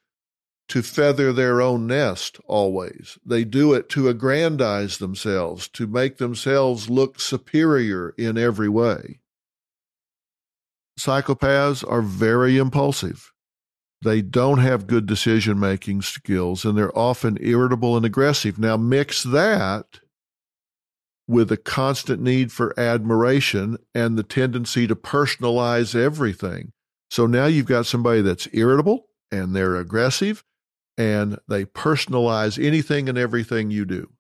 to 0.70 0.82
feather 0.82 1.34
their 1.34 1.62
own 1.62 1.88
nest 1.88 2.40
always. 2.46 3.18
They 3.26 3.44
do 3.44 3.74
it 3.74 3.90
to 3.90 4.08
aggrandize 4.08 4.98
themselves, 4.98 5.68
to 5.70 5.86
make 5.86 6.18
themselves 6.18 6.90
look 6.90 7.20
superior 7.20 8.14
in 8.18 8.38
every 8.38 8.70
way. 8.70 9.20
Psychopaths 10.98 11.84
are 11.88 12.02
very 12.02 12.58
impulsive. 12.58 13.33
They 14.04 14.22
don't 14.22 14.60
have 14.60 14.88
good 14.88 15.06
decision 15.06 15.60
making 15.60 16.02
skills 16.02 16.66
and 16.66 16.78
they're 16.78 16.98
often 16.98 17.38
irritable 17.40 17.96
and 17.96 18.06
aggressive. 18.06 18.60
Now, 18.60 18.76
mix 18.76 19.24
that 19.24 20.00
with 21.28 21.52
a 21.52 21.58
constant 21.58 22.22
need 22.22 22.52
for 22.52 22.78
admiration 22.78 23.78
and 23.96 24.18
the 24.18 24.24
tendency 24.24 24.88
to 24.88 24.96
personalize 24.96 25.96
everything. 25.96 26.74
So 27.10 27.28
now 27.28 27.46
you've 27.46 27.66
got 27.66 27.86
somebody 27.86 28.22
that's 28.22 28.48
irritable 28.52 29.08
and 29.32 29.56
they're 29.56 29.78
aggressive 29.78 30.44
and 30.98 31.40
they 31.48 31.64
personalize 31.64 32.64
anything 32.64 33.08
and 33.08 33.18
everything 33.18 33.72
you 33.72 33.86
do. 33.86 34.12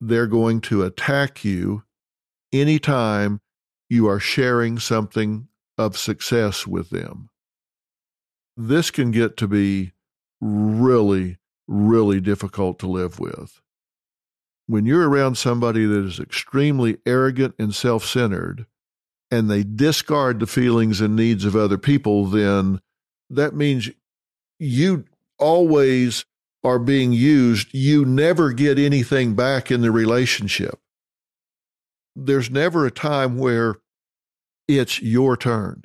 They're 0.00 0.26
going 0.26 0.60
to 0.62 0.82
attack 0.82 1.44
you 1.44 1.82
anytime 2.52 3.40
you 3.88 4.08
are 4.08 4.20
sharing 4.20 4.78
something 4.78 5.48
of 5.76 5.96
success 5.96 6.66
with 6.66 6.90
them. 6.90 7.29
This 8.56 8.90
can 8.90 9.10
get 9.10 9.36
to 9.38 9.48
be 9.48 9.92
really, 10.40 11.38
really 11.66 12.20
difficult 12.20 12.78
to 12.80 12.86
live 12.86 13.18
with. 13.18 13.60
When 14.66 14.86
you're 14.86 15.08
around 15.08 15.36
somebody 15.36 15.84
that 15.86 16.04
is 16.04 16.20
extremely 16.20 16.98
arrogant 17.06 17.54
and 17.58 17.74
self 17.74 18.04
centered, 18.04 18.66
and 19.30 19.50
they 19.50 19.62
discard 19.62 20.40
the 20.40 20.46
feelings 20.46 21.00
and 21.00 21.14
needs 21.14 21.44
of 21.44 21.54
other 21.54 21.78
people, 21.78 22.26
then 22.26 22.80
that 23.28 23.54
means 23.54 23.88
you 24.58 25.04
always 25.38 26.24
are 26.64 26.78
being 26.78 27.12
used. 27.12 27.72
You 27.72 28.04
never 28.04 28.52
get 28.52 28.78
anything 28.78 29.34
back 29.34 29.70
in 29.70 29.80
the 29.80 29.92
relationship. 29.92 30.78
There's 32.16 32.50
never 32.50 32.84
a 32.84 32.90
time 32.90 33.38
where 33.38 33.76
it's 34.66 35.00
your 35.00 35.36
turn. 35.36 35.82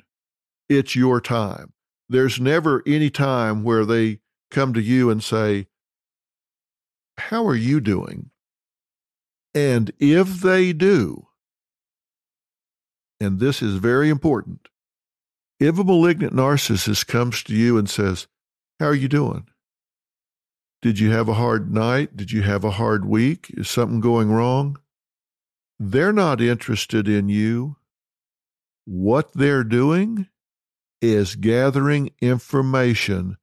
It's 0.68 0.96
your 0.96 1.20
time. 1.20 1.72
There's 2.08 2.40
never 2.40 2.82
any 2.86 3.10
time 3.10 3.62
where 3.62 3.84
they 3.84 4.20
come 4.50 4.72
to 4.74 4.80
you 4.80 5.10
and 5.10 5.22
say, 5.22 5.66
How 7.18 7.46
are 7.46 7.56
you 7.56 7.80
doing? 7.80 8.30
And 9.54 9.92
if 9.98 10.40
they 10.40 10.72
do, 10.72 11.28
and 13.18 13.40
this 13.40 13.62
is 13.62 13.76
very 13.76 14.08
important, 14.10 14.68
if 15.58 15.78
a 15.78 15.84
malignant 15.84 16.34
narcissist 16.34 17.06
comes 17.06 17.42
to 17.44 17.54
you 17.54 17.78
and 17.78 17.88
says, 17.88 18.26
How 18.78 18.86
are 18.86 18.94
you 18.94 19.08
doing? 19.08 19.46
Did 20.82 21.00
you 21.00 21.10
have 21.10 21.28
a 21.28 21.34
hard 21.34 21.72
night? 21.72 22.16
Did 22.16 22.30
you 22.30 22.42
have 22.42 22.62
a 22.62 22.72
hard 22.72 23.06
week? 23.06 23.50
Is 23.56 23.68
something 23.68 24.00
going 24.00 24.30
wrong? 24.30 24.78
They're 25.78 26.12
not 26.12 26.40
interested 26.40 27.08
in 27.08 27.28
you. 27.28 27.76
What 28.84 29.32
they're 29.32 29.64
doing 29.64 30.28
is 31.12 31.36
gathering 31.36 32.10
information 32.20 33.36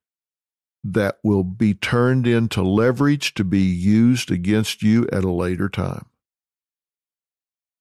that 0.83 1.17
will 1.23 1.43
be 1.43 1.73
turned 1.73 2.27
into 2.27 2.61
leverage 2.61 3.33
to 3.35 3.43
be 3.43 3.61
used 3.61 4.29
against 4.29 4.83
you 4.83 5.07
at 5.11 5.23
a 5.23 5.31
later 5.31 5.69
time. 5.69 6.05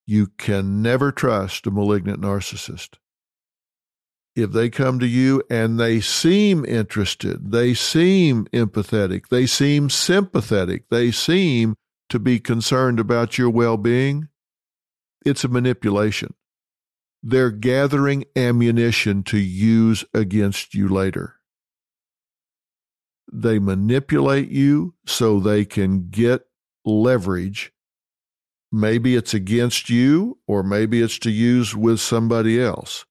You 0.06 0.28
can 0.38 0.82
never 0.82 1.10
trust 1.10 1.66
a 1.66 1.70
malignant 1.70 2.20
narcissist. 2.20 2.96
If 4.34 4.52
they 4.52 4.70
come 4.70 4.98
to 4.98 5.06
you 5.06 5.42
and 5.50 5.78
they 5.78 6.00
seem 6.00 6.64
interested, 6.64 7.52
they 7.52 7.74
seem 7.74 8.46
empathetic, 8.46 9.28
they 9.28 9.46
seem 9.46 9.90
sympathetic, 9.90 10.88
they 10.90 11.10
seem 11.10 11.74
to 12.08 12.18
be 12.18 12.38
concerned 12.40 12.98
about 12.98 13.36
your 13.36 13.50
well 13.50 13.76
being, 13.76 14.28
it's 15.24 15.44
a 15.44 15.48
manipulation. 15.48 16.34
They're 17.22 17.50
gathering 17.50 18.24
ammunition 18.34 19.22
to 19.24 19.38
use 19.38 20.04
against 20.12 20.74
you 20.74 20.88
later. 20.88 21.36
They 23.32 23.58
manipulate 23.58 24.50
you 24.50 24.94
so 25.06 25.38
they 25.38 25.64
can 25.64 26.10
get 26.10 26.46
leverage. 26.84 27.72
Maybe 28.72 29.14
it's 29.14 29.34
against 29.34 29.88
you, 29.88 30.38
or 30.46 30.62
maybe 30.62 31.00
it's 31.00 31.18
to 31.20 31.30
use 31.30 31.76
with 31.76 32.00
somebody 32.00 32.60
else. 32.60 33.04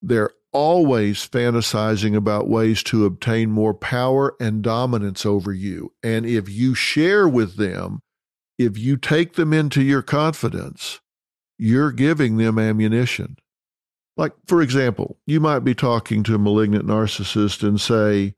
They're 0.00 0.30
always 0.52 1.26
fantasizing 1.26 2.16
about 2.16 2.48
ways 2.48 2.82
to 2.84 3.06
obtain 3.06 3.50
more 3.50 3.74
power 3.74 4.34
and 4.40 4.62
dominance 4.62 5.24
over 5.24 5.52
you. 5.52 5.92
And 6.02 6.26
if 6.26 6.48
you 6.48 6.74
share 6.74 7.28
with 7.28 7.56
them, 7.56 8.00
if 8.58 8.76
you 8.76 8.96
take 8.96 9.34
them 9.34 9.52
into 9.52 9.82
your 9.82 10.02
confidence, 10.02 11.00
you're 11.58 11.92
giving 11.92 12.36
them 12.36 12.58
ammunition. 12.58 13.36
Like, 14.16 14.32
for 14.46 14.60
example, 14.60 15.18
you 15.26 15.40
might 15.40 15.60
be 15.60 15.74
talking 15.74 16.22
to 16.24 16.34
a 16.34 16.38
malignant 16.38 16.86
narcissist 16.86 17.66
and 17.66 17.80
say 17.80 18.34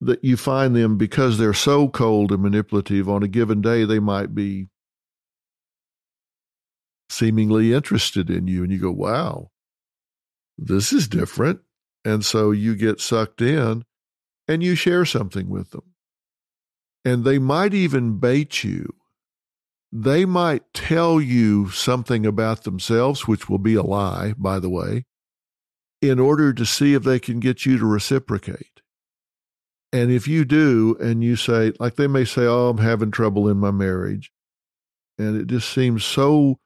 that 0.00 0.24
you 0.24 0.36
find 0.36 0.74
them 0.74 0.96
because 0.96 1.38
they're 1.38 1.52
so 1.52 1.88
cold 1.88 2.32
and 2.32 2.42
manipulative 2.42 3.08
on 3.08 3.22
a 3.22 3.28
given 3.28 3.60
day, 3.60 3.84
they 3.84 3.98
might 3.98 4.34
be 4.34 4.68
seemingly 7.08 7.72
interested 7.72 8.30
in 8.30 8.46
you. 8.46 8.62
And 8.62 8.72
you 8.72 8.78
go, 8.78 8.90
wow, 8.90 9.50
this 10.58 10.92
is 10.92 11.08
different. 11.08 11.60
And 12.04 12.24
so 12.24 12.50
you 12.50 12.76
get 12.76 13.00
sucked 13.00 13.42
in 13.42 13.84
and 14.48 14.62
you 14.62 14.74
share 14.74 15.04
something 15.04 15.48
with 15.48 15.70
them. 15.70 15.94
And 17.04 17.24
they 17.24 17.38
might 17.38 17.74
even 17.74 18.18
bait 18.18 18.64
you 18.64 18.94
they 20.02 20.26
might 20.26 20.74
tell 20.74 21.20
you 21.20 21.70
something 21.70 22.26
about 22.26 22.64
themselves, 22.64 23.26
which 23.26 23.48
will 23.48 23.58
be 23.58 23.74
a 23.74 23.82
lie, 23.82 24.34
by 24.36 24.58
the 24.58 24.68
way, 24.68 25.06
in 26.02 26.20
order 26.20 26.52
to 26.52 26.66
see 26.66 26.92
if 26.92 27.02
they 27.02 27.18
can 27.18 27.40
get 27.40 27.64
you 27.64 27.78
to 27.78 27.86
reciprocate. 27.86 28.82
And 29.92 30.12
if 30.12 30.28
you 30.28 30.44
do, 30.44 30.98
and 31.00 31.24
you 31.24 31.34
say, 31.34 31.72
like 31.80 31.96
they 31.96 32.08
may 32.08 32.26
say, 32.26 32.42
Oh, 32.42 32.68
I'm 32.68 32.78
having 32.78 33.10
trouble 33.10 33.48
in 33.48 33.56
my 33.56 33.70
marriage. 33.70 34.30
And 35.18 35.40
it 35.40 35.46
just 35.46 35.72
seems 35.72 36.04
so 36.04 36.58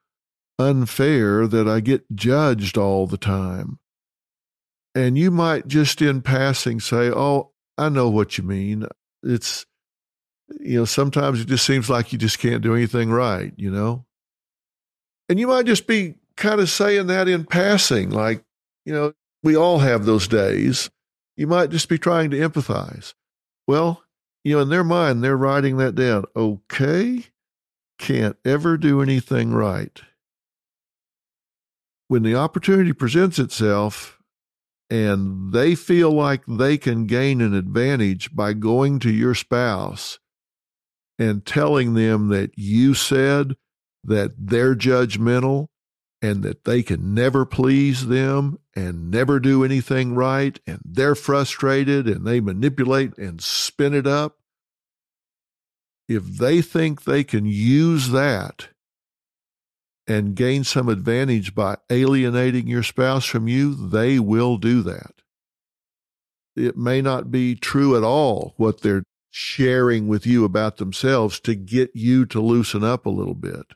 unfair 0.58 1.46
that 1.46 1.68
I 1.68 1.78
get 1.78 2.12
judged 2.12 2.76
all 2.76 3.06
the 3.06 3.16
time. 3.16 3.78
And 4.92 5.16
you 5.16 5.30
might 5.30 5.68
just 5.68 6.02
in 6.02 6.22
passing 6.22 6.80
say, 6.80 7.10
Oh, 7.10 7.52
I 7.78 7.90
know 7.90 8.08
what 8.08 8.38
you 8.38 8.44
mean. 8.44 8.86
It's 9.22 9.66
you 10.58 10.78
know, 10.78 10.84
sometimes 10.84 11.40
it 11.40 11.48
just 11.48 11.66
seems 11.66 11.88
like 11.88 12.12
you 12.12 12.18
just 12.18 12.38
can't 12.38 12.62
do 12.62 12.74
anything 12.74 13.10
right, 13.10 13.52
you 13.56 13.70
know? 13.70 14.04
And 15.28 15.38
you 15.38 15.46
might 15.46 15.66
just 15.66 15.86
be 15.86 16.14
kind 16.36 16.60
of 16.60 16.68
saying 16.68 17.06
that 17.06 17.28
in 17.28 17.44
passing, 17.44 18.10
like, 18.10 18.42
you 18.84 18.92
know, 18.92 19.12
we 19.42 19.56
all 19.56 19.78
have 19.78 20.04
those 20.04 20.26
days. 20.26 20.90
You 21.36 21.46
might 21.46 21.70
just 21.70 21.88
be 21.88 21.98
trying 21.98 22.30
to 22.30 22.38
empathize. 22.38 23.14
Well, 23.66 24.02
you 24.42 24.56
know, 24.56 24.62
in 24.62 24.68
their 24.68 24.84
mind, 24.84 25.22
they're 25.22 25.36
writing 25.36 25.76
that 25.76 25.94
down. 25.94 26.24
Okay, 26.34 27.26
can't 27.98 28.36
ever 28.44 28.76
do 28.76 29.00
anything 29.02 29.52
right. 29.52 30.00
When 32.08 32.22
the 32.22 32.34
opportunity 32.34 32.92
presents 32.92 33.38
itself 33.38 34.18
and 34.88 35.52
they 35.52 35.76
feel 35.76 36.10
like 36.10 36.42
they 36.48 36.76
can 36.76 37.06
gain 37.06 37.40
an 37.40 37.54
advantage 37.54 38.34
by 38.34 38.52
going 38.52 38.98
to 39.00 39.10
your 39.10 39.34
spouse 39.34 40.18
and 41.20 41.44
telling 41.44 41.92
them 41.92 42.28
that 42.28 42.50
you 42.56 42.94
said 42.94 43.54
that 44.02 44.32
they're 44.38 44.74
judgmental 44.74 45.66
and 46.22 46.42
that 46.42 46.64
they 46.64 46.82
can 46.82 47.14
never 47.14 47.44
please 47.44 48.06
them 48.06 48.58
and 48.74 49.10
never 49.10 49.38
do 49.38 49.62
anything 49.62 50.14
right 50.14 50.58
and 50.66 50.80
they're 50.82 51.14
frustrated 51.14 52.08
and 52.08 52.26
they 52.26 52.40
manipulate 52.40 53.16
and 53.18 53.42
spin 53.42 53.92
it 53.92 54.06
up. 54.06 54.38
If 56.08 56.24
they 56.24 56.62
think 56.62 57.04
they 57.04 57.22
can 57.22 57.44
use 57.44 58.10
that 58.10 58.68
and 60.06 60.34
gain 60.34 60.64
some 60.64 60.88
advantage 60.88 61.54
by 61.54 61.76
alienating 61.90 62.66
your 62.66 62.82
spouse 62.82 63.26
from 63.26 63.46
you, 63.46 63.74
they 63.74 64.18
will 64.18 64.56
do 64.56 64.82
that. 64.82 65.12
It 66.56 66.78
may 66.78 67.02
not 67.02 67.30
be 67.30 67.54
true 67.54 67.94
at 67.96 68.02
all 68.02 68.54
what 68.56 68.80
they're 68.80 69.04
sharing 69.30 70.08
with 70.08 70.26
you 70.26 70.44
about 70.44 70.76
themselves 70.76 71.38
to 71.40 71.54
get 71.54 71.90
you 71.94 72.26
to 72.26 72.40
loosen 72.40 72.82
up 72.82 73.06
a 73.06 73.10
little 73.10 73.34
bit. 73.34 73.66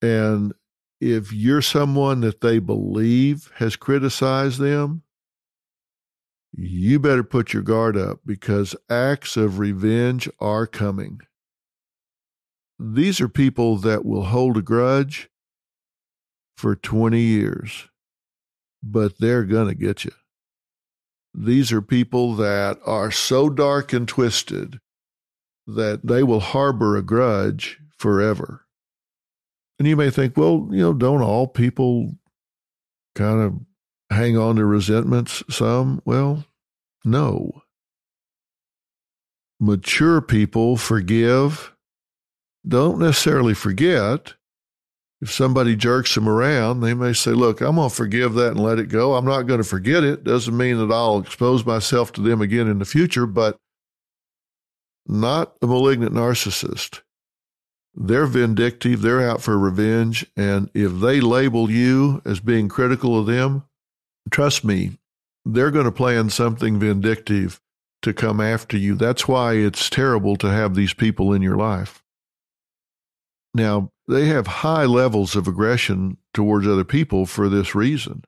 And 0.00 0.52
if 1.00 1.32
you're 1.32 1.62
someone 1.62 2.20
that 2.20 2.40
they 2.40 2.58
believe 2.58 3.50
has 3.56 3.76
criticized 3.76 4.60
them, 4.60 5.02
you 6.56 7.00
better 7.00 7.24
put 7.24 7.52
your 7.52 7.62
guard 7.62 7.96
up 7.96 8.20
because 8.24 8.76
acts 8.88 9.36
of 9.36 9.58
revenge 9.58 10.28
are 10.38 10.66
coming. 10.66 11.20
These 12.78 13.20
are 13.20 13.28
people 13.28 13.76
that 13.78 14.04
will 14.04 14.24
hold 14.24 14.56
a 14.56 14.62
grudge 14.62 15.30
for 16.56 16.76
20 16.76 17.20
years, 17.20 17.88
but 18.82 19.18
they're 19.18 19.44
going 19.44 19.68
to 19.68 19.74
get 19.74 20.04
you. 20.04 20.12
These 21.34 21.72
are 21.72 21.82
people 21.82 22.34
that 22.36 22.78
are 22.86 23.10
so 23.10 23.50
dark 23.50 23.92
and 23.92 24.06
twisted 24.06 24.78
that 25.66 26.06
they 26.06 26.22
will 26.22 26.40
harbor 26.40 26.96
a 26.96 27.02
grudge 27.02 27.80
forever. 27.96 28.66
And 29.78 29.88
you 29.88 29.96
may 29.96 30.10
think, 30.10 30.36
well, 30.36 30.68
you 30.70 30.78
know, 30.78 30.92
don't 30.92 31.22
all 31.22 31.48
people 31.48 32.14
kind 33.16 33.40
of 33.40 34.16
hang 34.16 34.36
on 34.36 34.56
to 34.56 34.64
resentments 34.64 35.42
some? 35.50 36.00
Well, 36.04 36.44
no. 37.04 37.62
Mature 39.58 40.20
people 40.20 40.76
forgive 40.76 41.74
don't 42.66 42.98
necessarily 42.98 43.54
forget. 43.54 44.34
If 45.24 45.32
somebody 45.32 45.74
jerks 45.74 46.14
them 46.14 46.28
around, 46.28 46.80
they 46.80 46.92
may 46.92 47.14
say, 47.14 47.30
Look, 47.30 47.62
I'm 47.62 47.76
going 47.76 47.88
to 47.88 47.94
forgive 47.94 48.34
that 48.34 48.50
and 48.50 48.60
let 48.60 48.78
it 48.78 48.90
go. 48.90 49.14
I'm 49.14 49.24
not 49.24 49.44
going 49.44 49.56
to 49.56 49.64
forget 49.64 50.04
it. 50.04 50.22
Doesn't 50.22 50.54
mean 50.54 50.76
that 50.76 50.94
I'll 50.94 51.18
expose 51.18 51.64
myself 51.64 52.12
to 52.12 52.20
them 52.20 52.42
again 52.42 52.68
in 52.68 52.78
the 52.78 52.84
future, 52.84 53.24
but 53.24 53.56
not 55.06 55.54
a 55.62 55.66
malignant 55.66 56.12
narcissist. 56.12 57.00
They're 57.94 58.26
vindictive, 58.26 59.00
they're 59.00 59.26
out 59.26 59.40
for 59.40 59.58
revenge. 59.58 60.26
And 60.36 60.68
if 60.74 60.92
they 61.00 61.22
label 61.22 61.70
you 61.70 62.20
as 62.26 62.40
being 62.40 62.68
critical 62.68 63.18
of 63.18 63.24
them, 63.24 63.64
trust 64.30 64.62
me, 64.62 64.98
they're 65.46 65.70
going 65.70 65.86
to 65.86 65.90
plan 65.90 66.28
something 66.28 66.78
vindictive 66.78 67.62
to 68.02 68.12
come 68.12 68.42
after 68.42 68.76
you. 68.76 68.94
That's 68.94 69.26
why 69.26 69.54
it's 69.54 69.88
terrible 69.88 70.36
to 70.36 70.48
have 70.48 70.74
these 70.74 70.92
people 70.92 71.32
in 71.32 71.40
your 71.40 71.56
life. 71.56 72.02
Now, 73.54 73.90
they 74.06 74.26
have 74.26 74.46
high 74.46 74.84
levels 74.84 75.34
of 75.34 75.48
aggression 75.48 76.18
towards 76.32 76.66
other 76.66 76.84
people 76.84 77.26
for 77.26 77.48
this 77.48 77.74
reason. 77.74 78.22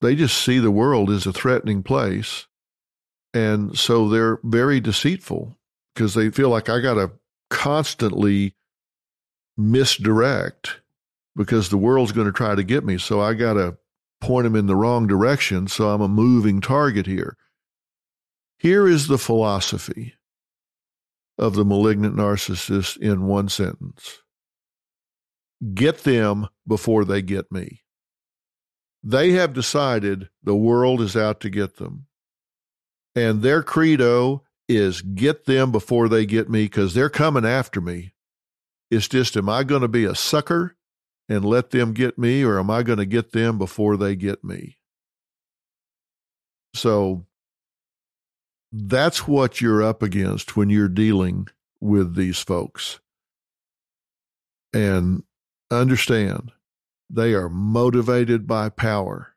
They 0.00 0.14
just 0.14 0.42
see 0.42 0.58
the 0.58 0.70
world 0.70 1.10
as 1.10 1.26
a 1.26 1.32
threatening 1.32 1.82
place. 1.82 2.46
And 3.34 3.76
so 3.78 4.08
they're 4.08 4.38
very 4.42 4.80
deceitful 4.80 5.56
because 5.94 6.14
they 6.14 6.30
feel 6.30 6.48
like 6.48 6.68
I 6.68 6.80
got 6.80 6.94
to 6.94 7.12
constantly 7.50 8.54
misdirect 9.56 10.80
because 11.36 11.68
the 11.68 11.76
world's 11.76 12.12
going 12.12 12.26
to 12.26 12.32
try 12.32 12.54
to 12.54 12.62
get 12.62 12.84
me. 12.84 12.98
So 12.98 13.20
I 13.20 13.34
got 13.34 13.54
to 13.54 13.76
point 14.20 14.44
them 14.44 14.56
in 14.56 14.66
the 14.66 14.76
wrong 14.76 15.06
direction. 15.06 15.68
So 15.68 15.90
I'm 15.90 16.00
a 16.00 16.08
moving 16.08 16.60
target 16.60 17.06
here. 17.06 17.36
Here 18.58 18.86
is 18.86 19.06
the 19.06 19.18
philosophy 19.18 20.14
of 21.38 21.54
the 21.54 21.64
malignant 21.64 22.14
narcissist 22.16 22.96
in 22.98 23.26
one 23.26 23.48
sentence 23.48 24.19
get 25.74 25.98
them 26.04 26.48
before 26.66 27.04
they 27.04 27.22
get 27.22 27.50
me. 27.52 27.82
They 29.02 29.32
have 29.32 29.54
decided 29.54 30.28
the 30.42 30.54
world 30.54 31.00
is 31.00 31.16
out 31.16 31.40
to 31.40 31.50
get 31.50 31.76
them. 31.76 32.06
And 33.14 33.42
their 33.42 33.62
credo 33.62 34.44
is 34.68 35.02
get 35.02 35.46
them 35.46 35.72
before 35.72 36.08
they 36.08 36.26
get 36.26 36.48
me 36.48 36.64
because 36.64 36.94
they're 36.94 37.10
coming 37.10 37.44
after 37.44 37.80
me. 37.80 38.14
It's 38.90 39.08
just, 39.08 39.36
am 39.36 39.48
I 39.48 39.64
going 39.64 39.82
to 39.82 39.88
be 39.88 40.04
a 40.04 40.14
sucker 40.14 40.76
and 41.28 41.44
let 41.44 41.70
them 41.70 41.92
get 41.92 42.18
me, 42.18 42.42
or 42.42 42.58
am 42.58 42.70
I 42.70 42.82
going 42.82 42.98
to 42.98 43.06
get 43.06 43.32
them 43.32 43.56
before 43.56 43.96
they 43.96 44.16
get 44.16 44.42
me? 44.44 44.78
So 46.74 47.26
that's 48.72 49.26
what 49.26 49.60
you're 49.60 49.82
up 49.82 50.02
against 50.02 50.56
when 50.56 50.70
you're 50.70 50.88
dealing 50.88 51.48
with 51.80 52.14
these 52.14 52.38
folks. 52.40 53.00
And 54.72 55.24
understand, 55.70 56.52
they 57.08 57.34
are 57.34 57.48
motivated 57.48 58.46
by 58.46 58.68
power. 58.68 59.34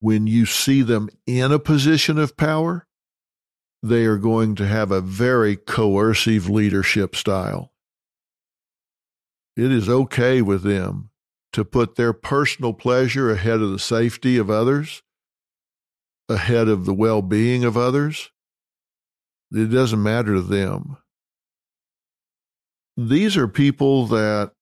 When 0.00 0.26
you 0.26 0.46
see 0.46 0.82
them 0.82 1.10
in 1.26 1.52
a 1.52 1.58
position 1.58 2.18
of 2.18 2.36
power, 2.36 2.86
they 3.82 4.04
are 4.04 4.16
going 4.16 4.54
to 4.56 4.66
have 4.66 4.90
a 4.90 5.00
very 5.00 5.56
coercive 5.56 6.48
leadership 6.48 7.14
style. 7.16 7.72
It 9.56 9.72
is 9.72 9.88
okay 9.88 10.42
with 10.42 10.62
them 10.62 11.10
to 11.52 11.64
put 11.64 11.96
their 11.96 12.12
personal 12.12 12.72
pleasure 12.72 13.30
ahead 13.30 13.60
of 13.60 13.70
the 13.70 13.78
safety 13.78 14.36
of 14.36 14.50
others, 14.50 15.02
ahead 16.28 16.68
of 16.68 16.84
the 16.84 16.94
well 16.94 17.22
being 17.22 17.64
of 17.64 17.76
others. 17.76 18.30
It 19.52 19.66
doesn't 19.66 20.02
matter 20.02 20.34
to 20.34 20.42
them. 20.42 20.96
These 22.96 23.36
are 23.36 23.48
people 23.48 24.06
that 24.06 24.52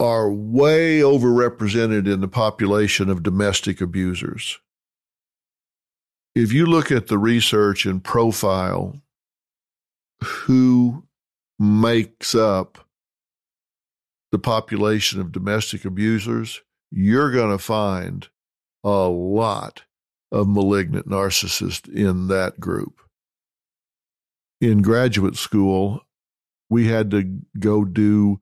are 0.00 0.30
way 0.30 1.00
overrepresented 1.00 2.12
in 2.12 2.20
the 2.20 2.28
population 2.28 3.08
of 3.08 3.22
domestic 3.22 3.80
abusers 3.80 4.58
if 6.34 6.52
you 6.52 6.66
look 6.66 6.90
at 6.90 7.06
the 7.06 7.18
research 7.18 7.86
and 7.86 8.02
profile 8.02 9.00
who 10.22 11.04
makes 11.58 12.34
up 12.34 12.86
the 14.32 14.38
population 14.38 15.20
of 15.20 15.30
domestic 15.30 15.84
abusers, 15.84 16.60
you're 16.90 17.30
going 17.30 17.50
to 17.50 17.58
find 17.58 18.28
a 18.82 19.08
lot 19.08 19.84
of 20.32 20.48
malignant 20.48 21.08
narcissists 21.08 21.88
in 21.88 22.26
that 22.26 22.58
group. 22.58 23.00
In 24.60 24.82
graduate 24.82 25.36
school, 25.36 26.00
we 26.68 26.88
had 26.88 27.10
to 27.12 27.38
go 27.58 27.84
do, 27.84 28.40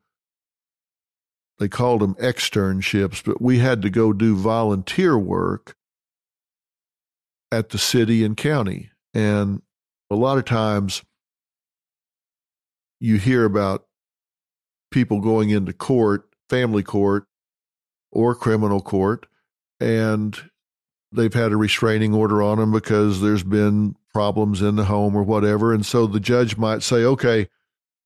they 1.62 1.68
called 1.68 2.00
them 2.00 2.16
externships, 2.16 3.22
but 3.24 3.40
we 3.40 3.60
had 3.60 3.82
to 3.82 3.90
go 3.90 4.12
do 4.12 4.34
volunteer 4.34 5.16
work 5.16 5.76
at 7.52 7.68
the 7.68 7.78
city 7.78 8.24
and 8.24 8.36
county. 8.36 8.90
And 9.14 9.62
a 10.10 10.16
lot 10.16 10.38
of 10.38 10.44
times 10.44 11.02
you 12.98 13.16
hear 13.16 13.44
about 13.44 13.86
people 14.90 15.20
going 15.20 15.50
into 15.50 15.72
court, 15.72 16.28
family 16.50 16.82
court, 16.82 17.26
or 18.10 18.34
criminal 18.34 18.80
court, 18.80 19.26
and 19.78 20.36
they've 21.12 21.32
had 21.32 21.52
a 21.52 21.56
restraining 21.56 22.12
order 22.12 22.42
on 22.42 22.58
them 22.58 22.72
because 22.72 23.20
there's 23.20 23.44
been 23.44 23.94
problems 24.12 24.62
in 24.62 24.74
the 24.74 24.86
home 24.86 25.14
or 25.14 25.22
whatever. 25.22 25.72
And 25.72 25.86
so 25.86 26.08
the 26.08 26.20
judge 26.20 26.56
might 26.56 26.82
say, 26.82 27.04
okay, 27.04 27.48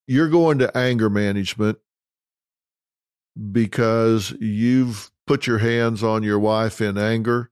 you're 0.07 0.29
going 0.29 0.59
to 0.59 0.77
anger 0.77 1.09
management 1.09 1.79
because 3.53 4.33
you've 4.41 5.11
put 5.27 5.47
your 5.47 5.59
hands 5.59 6.03
on 6.03 6.23
your 6.23 6.39
wife 6.39 6.81
in 6.81 6.97
anger 6.97 7.51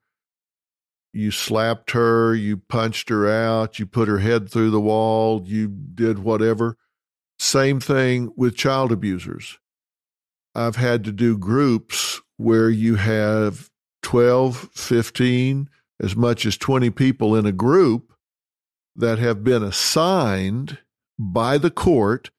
you 1.15 1.31
slapped 1.31 1.93
her, 1.93 2.35
you 2.35 2.57
punched 2.57 3.09
her 3.09 3.31
out, 3.31 3.79
you 3.79 3.87
put 3.87 4.09
her 4.09 4.19
head 4.19 4.51
through 4.51 4.71
the 4.71 4.81
wall, 4.81 5.43
you 5.47 5.69
did 5.69 6.19
whatever. 6.19 6.77
Same 7.39 7.79
thing 7.79 8.33
with 8.37 8.57
child 8.57 8.91
abusers. 8.91 9.59
I've 10.57 10.75
had 10.75 11.05
to 11.05 11.13
do 11.13 11.39
groups 11.39 12.21
where 12.37 12.69
you 12.69 12.97
have 12.97 13.71
12, 14.03 14.71
15, 14.75 15.71
as 16.01 16.17
much 16.17 16.45
as 16.45 16.57
20 16.57 16.91
people 16.91 17.37
in 17.37 17.47
a 17.47 17.53
group 17.53 18.13
that 18.97 19.21
have 19.21 19.45
been 19.45 19.63
assigned 19.63 20.79
by 21.17 21.59
the 21.59 21.71
court 21.71 22.31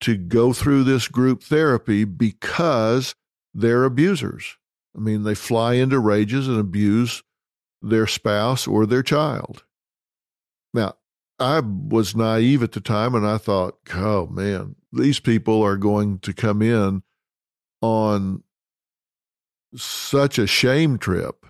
to 0.00 0.16
go 0.16 0.52
through 0.52 0.84
this 0.84 1.08
group 1.08 1.42
therapy 1.42 2.04
because 2.04 3.14
they're 3.54 3.84
abusers. 3.84 4.56
I 4.96 5.00
mean, 5.00 5.22
they 5.24 5.34
fly 5.34 5.74
into 5.74 5.98
rages 5.98 6.48
and 6.48 6.58
abuse 6.58 7.22
their 7.82 8.06
spouse 8.06 8.66
or 8.66 8.86
their 8.86 9.02
child. 9.02 9.64
Now, 10.74 10.94
I 11.38 11.60
was 11.60 12.16
naive 12.16 12.62
at 12.62 12.72
the 12.72 12.80
time 12.80 13.14
and 13.14 13.26
I 13.26 13.38
thought, 13.38 13.78
oh 13.94 14.26
man, 14.26 14.76
these 14.92 15.20
people 15.20 15.62
are 15.62 15.76
going 15.76 16.18
to 16.20 16.32
come 16.32 16.62
in 16.62 17.02
on 17.80 18.42
such 19.76 20.38
a 20.38 20.46
shame 20.46 20.98
trip. 20.98 21.46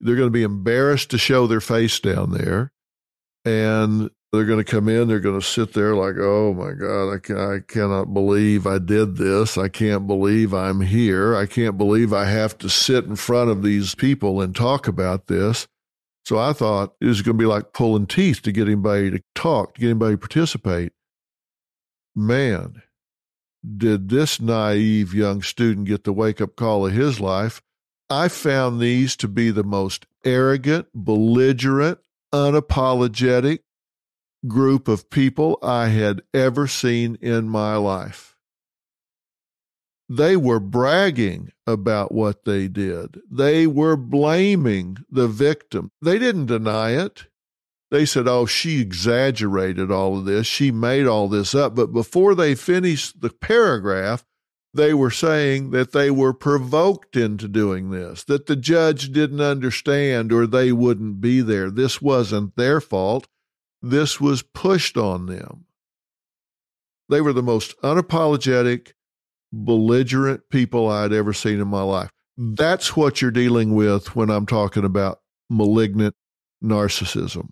They're 0.00 0.16
going 0.16 0.28
to 0.28 0.30
be 0.30 0.42
embarrassed 0.42 1.10
to 1.10 1.18
show 1.18 1.46
their 1.46 1.60
face 1.60 2.00
down 2.00 2.32
there. 2.32 2.72
And 3.44 4.10
they're 4.34 4.44
going 4.44 4.64
to 4.64 4.70
come 4.70 4.88
in. 4.88 5.08
They're 5.08 5.20
going 5.20 5.40
to 5.40 5.46
sit 5.46 5.72
there 5.72 5.94
like, 5.94 6.16
oh 6.18 6.54
my 6.54 6.72
God, 6.72 7.14
I, 7.14 7.18
can, 7.18 7.38
I 7.38 7.58
cannot 7.66 8.14
believe 8.14 8.66
I 8.66 8.78
did 8.78 9.16
this. 9.16 9.58
I 9.58 9.68
can't 9.68 10.06
believe 10.06 10.54
I'm 10.54 10.80
here. 10.80 11.36
I 11.36 11.46
can't 11.46 11.78
believe 11.78 12.12
I 12.12 12.24
have 12.26 12.56
to 12.58 12.68
sit 12.68 13.04
in 13.04 13.16
front 13.16 13.50
of 13.50 13.62
these 13.62 13.94
people 13.94 14.40
and 14.40 14.54
talk 14.54 14.88
about 14.88 15.26
this. 15.26 15.66
So 16.24 16.38
I 16.38 16.52
thought 16.52 16.94
it 17.00 17.06
was 17.06 17.22
going 17.22 17.36
to 17.36 17.42
be 17.42 17.46
like 17.46 17.72
pulling 17.72 18.06
teeth 18.06 18.42
to 18.42 18.52
get 18.52 18.66
anybody 18.66 19.10
to 19.10 19.22
talk, 19.34 19.74
to 19.74 19.80
get 19.80 19.90
anybody 19.90 20.14
to 20.14 20.18
participate. 20.18 20.92
Man, 22.14 22.82
did 23.76 24.08
this 24.08 24.40
naive 24.40 25.12
young 25.12 25.42
student 25.42 25.86
get 25.86 26.04
the 26.04 26.12
wake 26.12 26.40
up 26.40 26.56
call 26.56 26.86
of 26.86 26.92
his 26.92 27.20
life? 27.20 27.62
I 28.08 28.28
found 28.28 28.80
these 28.80 29.16
to 29.16 29.28
be 29.28 29.50
the 29.50 29.64
most 29.64 30.06
arrogant, 30.24 30.88
belligerent, 30.94 31.98
unapologetic, 32.32 33.60
group 34.46 34.88
of 34.88 35.10
people 35.10 35.58
I 35.62 35.88
had 35.88 36.22
ever 36.32 36.66
seen 36.66 37.16
in 37.20 37.48
my 37.48 37.76
life. 37.76 38.36
They 40.08 40.36
were 40.36 40.60
bragging 40.60 41.52
about 41.66 42.12
what 42.12 42.44
they 42.44 42.68
did. 42.68 43.20
They 43.30 43.66
were 43.66 43.96
blaming 43.96 44.98
the 45.10 45.28
victim. 45.28 45.90
They 46.02 46.18
didn't 46.18 46.46
deny 46.46 46.90
it. 46.90 47.26
They 47.90 48.04
said, 48.04 48.28
oh, 48.28 48.44
she 48.44 48.80
exaggerated 48.80 49.90
all 49.90 50.18
of 50.18 50.24
this. 50.24 50.46
She 50.46 50.70
made 50.70 51.06
all 51.06 51.28
this 51.28 51.54
up. 51.54 51.74
But 51.74 51.92
before 51.92 52.34
they 52.34 52.54
finished 52.54 53.20
the 53.20 53.30
paragraph, 53.30 54.24
they 54.74 54.92
were 54.92 55.10
saying 55.10 55.70
that 55.70 55.92
they 55.92 56.10
were 56.10 56.34
provoked 56.34 57.16
into 57.16 57.46
doing 57.46 57.90
this, 57.90 58.24
that 58.24 58.46
the 58.46 58.56
judge 58.56 59.12
didn't 59.12 59.40
understand 59.40 60.32
or 60.32 60.46
they 60.46 60.72
wouldn't 60.72 61.20
be 61.20 61.40
there. 61.40 61.70
This 61.70 62.02
wasn't 62.02 62.56
their 62.56 62.80
fault 62.80 63.28
this 63.90 64.20
was 64.20 64.42
pushed 64.42 64.96
on 64.96 65.26
them. 65.26 65.66
They 67.08 67.20
were 67.20 67.32
the 67.32 67.42
most 67.42 67.78
unapologetic, 67.82 68.92
belligerent 69.52 70.48
people 70.50 70.88
I'd 70.88 71.12
ever 71.12 71.32
seen 71.32 71.60
in 71.60 71.68
my 71.68 71.82
life. 71.82 72.10
That's 72.36 72.96
what 72.96 73.20
you're 73.20 73.30
dealing 73.30 73.74
with 73.74 74.16
when 74.16 74.30
I'm 74.30 74.46
talking 74.46 74.84
about 74.84 75.20
malignant 75.50 76.14
narcissism. 76.62 77.48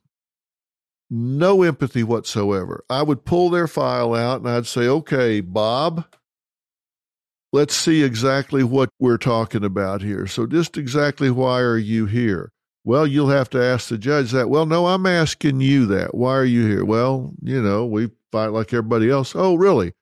No 1.10 1.62
empathy 1.62 2.02
whatsoever. 2.02 2.84
I 2.88 3.02
would 3.02 3.26
pull 3.26 3.50
their 3.50 3.68
file 3.68 4.14
out 4.14 4.40
and 4.40 4.48
I'd 4.48 4.66
say, 4.66 4.88
okay, 4.88 5.42
Bob, 5.42 6.06
let's 7.52 7.76
see 7.76 8.02
exactly 8.02 8.64
what 8.64 8.88
we're 8.98 9.18
talking 9.18 9.62
about 9.62 10.00
here. 10.00 10.26
So, 10.26 10.46
just 10.46 10.78
exactly 10.78 11.30
why 11.30 11.60
are 11.60 11.76
you 11.76 12.06
here? 12.06 12.50
Well, 12.84 13.06
you'll 13.06 13.28
have 13.28 13.48
to 13.50 13.62
ask 13.62 13.88
the 13.88 13.98
judge 13.98 14.32
that. 14.32 14.50
Well, 14.50 14.66
no, 14.66 14.88
I'm 14.88 15.06
asking 15.06 15.60
you 15.60 15.86
that. 15.86 16.14
Why 16.14 16.32
are 16.32 16.44
you 16.44 16.66
here? 16.66 16.84
Well, 16.84 17.32
you 17.40 17.62
know, 17.62 17.86
we 17.86 18.10
fight 18.32 18.48
like 18.48 18.72
everybody 18.72 19.08
else. 19.08 19.34
Oh, 19.36 19.54
really? 19.54 19.92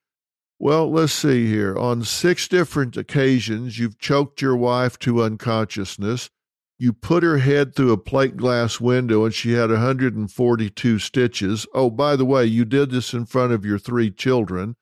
Well, 0.59 0.91
let's 0.91 1.12
see 1.12 1.47
here. 1.47 1.76
On 1.76 2.05
six 2.05 2.49
different 2.49 2.97
occasions, 2.97 3.78
you've 3.78 3.99
choked 3.99 4.41
your 4.41 4.57
wife 4.57 4.99
to 5.01 5.22
unconsciousness. 5.22 6.31
You 6.78 6.95
put 6.95 7.22
her 7.22 7.39
head 7.39 7.74
through 7.74 7.93
a 7.93 7.99
plate 7.99 8.39
glass 8.39 8.81
window 8.81 9.26
and 9.26 9.35
she 9.35 9.53
had 9.53 9.70
142 9.70 10.99
stitches. 10.99 11.66
Oh, 11.74 11.91
by 11.91 12.16
the 12.16 12.24
way, 12.24 12.47
you 12.47 12.64
did 12.64 12.91
this 12.91 13.12
in 13.12 13.26
front 13.26 13.53
of 13.53 13.66
your 13.66 13.78
three 13.78 14.11
children. 14.11 14.76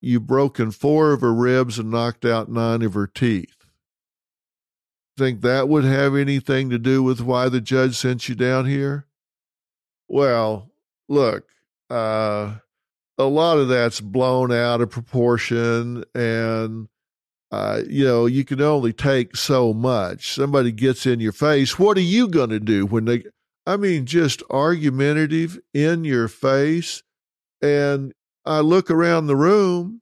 You've 0.00 0.26
broken 0.26 0.72
four 0.72 1.12
of 1.12 1.20
her 1.20 1.34
ribs 1.34 1.78
and 1.78 1.90
knocked 1.90 2.24
out 2.24 2.50
nine 2.50 2.82
of 2.82 2.94
her 2.94 3.06
teeth 3.06 3.59
think 5.20 5.42
that 5.42 5.68
would 5.68 5.84
have 5.84 6.16
anything 6.16 6.70
to 6.70 6.78
do 6.78 7.02
with 7.02 7.20
why 7.20 7.50
the 7.50 7.60
judge 7.60 7.94
sent 7.94 8.28
you 8.28 8.34
down 8.34 8.64
here? 8.64 9.06
Well, 10.08 10.70
look, 11.08 11.46
uh, 11.90 12.54
a 13.18 13.24
lot 13.24 13.58
of 13.58 13.68
that's 13.68 14.00
blown 14.00 14.50
out 14.50 14.80
of 14.80 14.90
proportion 14.90 16.04
and 16.14 16.88
uh, 17.52 17.82
you 17.88 18.04
know, 18.04 18.26
you 18.26 18.44
can 18.44 18.60
only 18.60 18.92
take 18.92 19.36
so 19.36 19.74
much. 19.74 20.34
Somebody 20.34 20.70
gets 20.70 21.04
in 21.04 21.20
your 21.20 21.32
face. 21.32 21.78
What 21.78 21.96
are 21.96 22.02
you 22.02 22.28
going 22.28 22.50
to 22.50 22.60
do 22.60 22.86
when 22.86 23.06
they, 23.06 23.24
I 23.66 23.76
mean, 23.76 24.06
just 24.06 24.42
argumentative 24.50 25.58
in 25.74 26.04
your 26.04 26.28
face. 26.28 27.02
And 27.60 28.14
I 28.46 28.60
look 28.60 28.90
around 28.90 29.26
the 29.26 29.36
room 29.36 30.00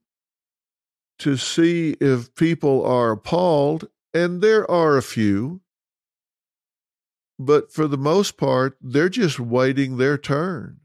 to 1.20 1.36
see 1.36 1.96
if 2.00 2.34
people 2.34 2.84
are 2.84 3.12
appalled, 3.12 3.88
and 4.14 4.40
there 4.40 4.68
are 4.70 4.96
a 4.96 5.02
few, 5.02 5.60
but 7.38 7.72
for 7.72 7.86
the 7.86 7.98
most 7.98 8.36
part, 8.36 8.76
they're 8.80 9.08
just 9.08 9.38
waiting 9.38 9.96
their 9.96 10.18
turn. 10.18 10.80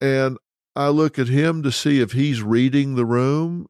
And 0.00 0.38
I 0.76 0.88
look 0.88 1.18
at 1.18 1.28
him 1.28 1.62
to 1.62 1.72
see 1.72 2.00
if 2.00 2.12
he's 2.12 2.42
reading 2.42 2.94
the 2.94 3.04
room. 3.04 3.66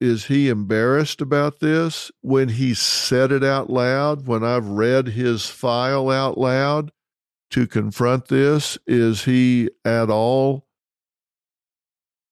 Is 0.00 0.26
he 0.26 0.48
embarrassed 0.48 1.20
about 1.20 1.60
this 1.60 2.10
when 2.20 2.50
he 2.50 2.74
said 2.74 3.32
it 3.32 3.42
out 3.42 3.70
loud? 3.70 4.26
When 4.26 4.44
I've 4.44 4.68
read 4.68 5.08
his 5.08 5.46
file 5.46 6.10
out 6.10 6.36
loud 6.36 6.90
to 7.50 7.66
confront 7.66 8.28
this, 8.28 8.76
is 8.86 9.24
he 9.24 9.70
at 9.84 10.10
all 10.10 10.66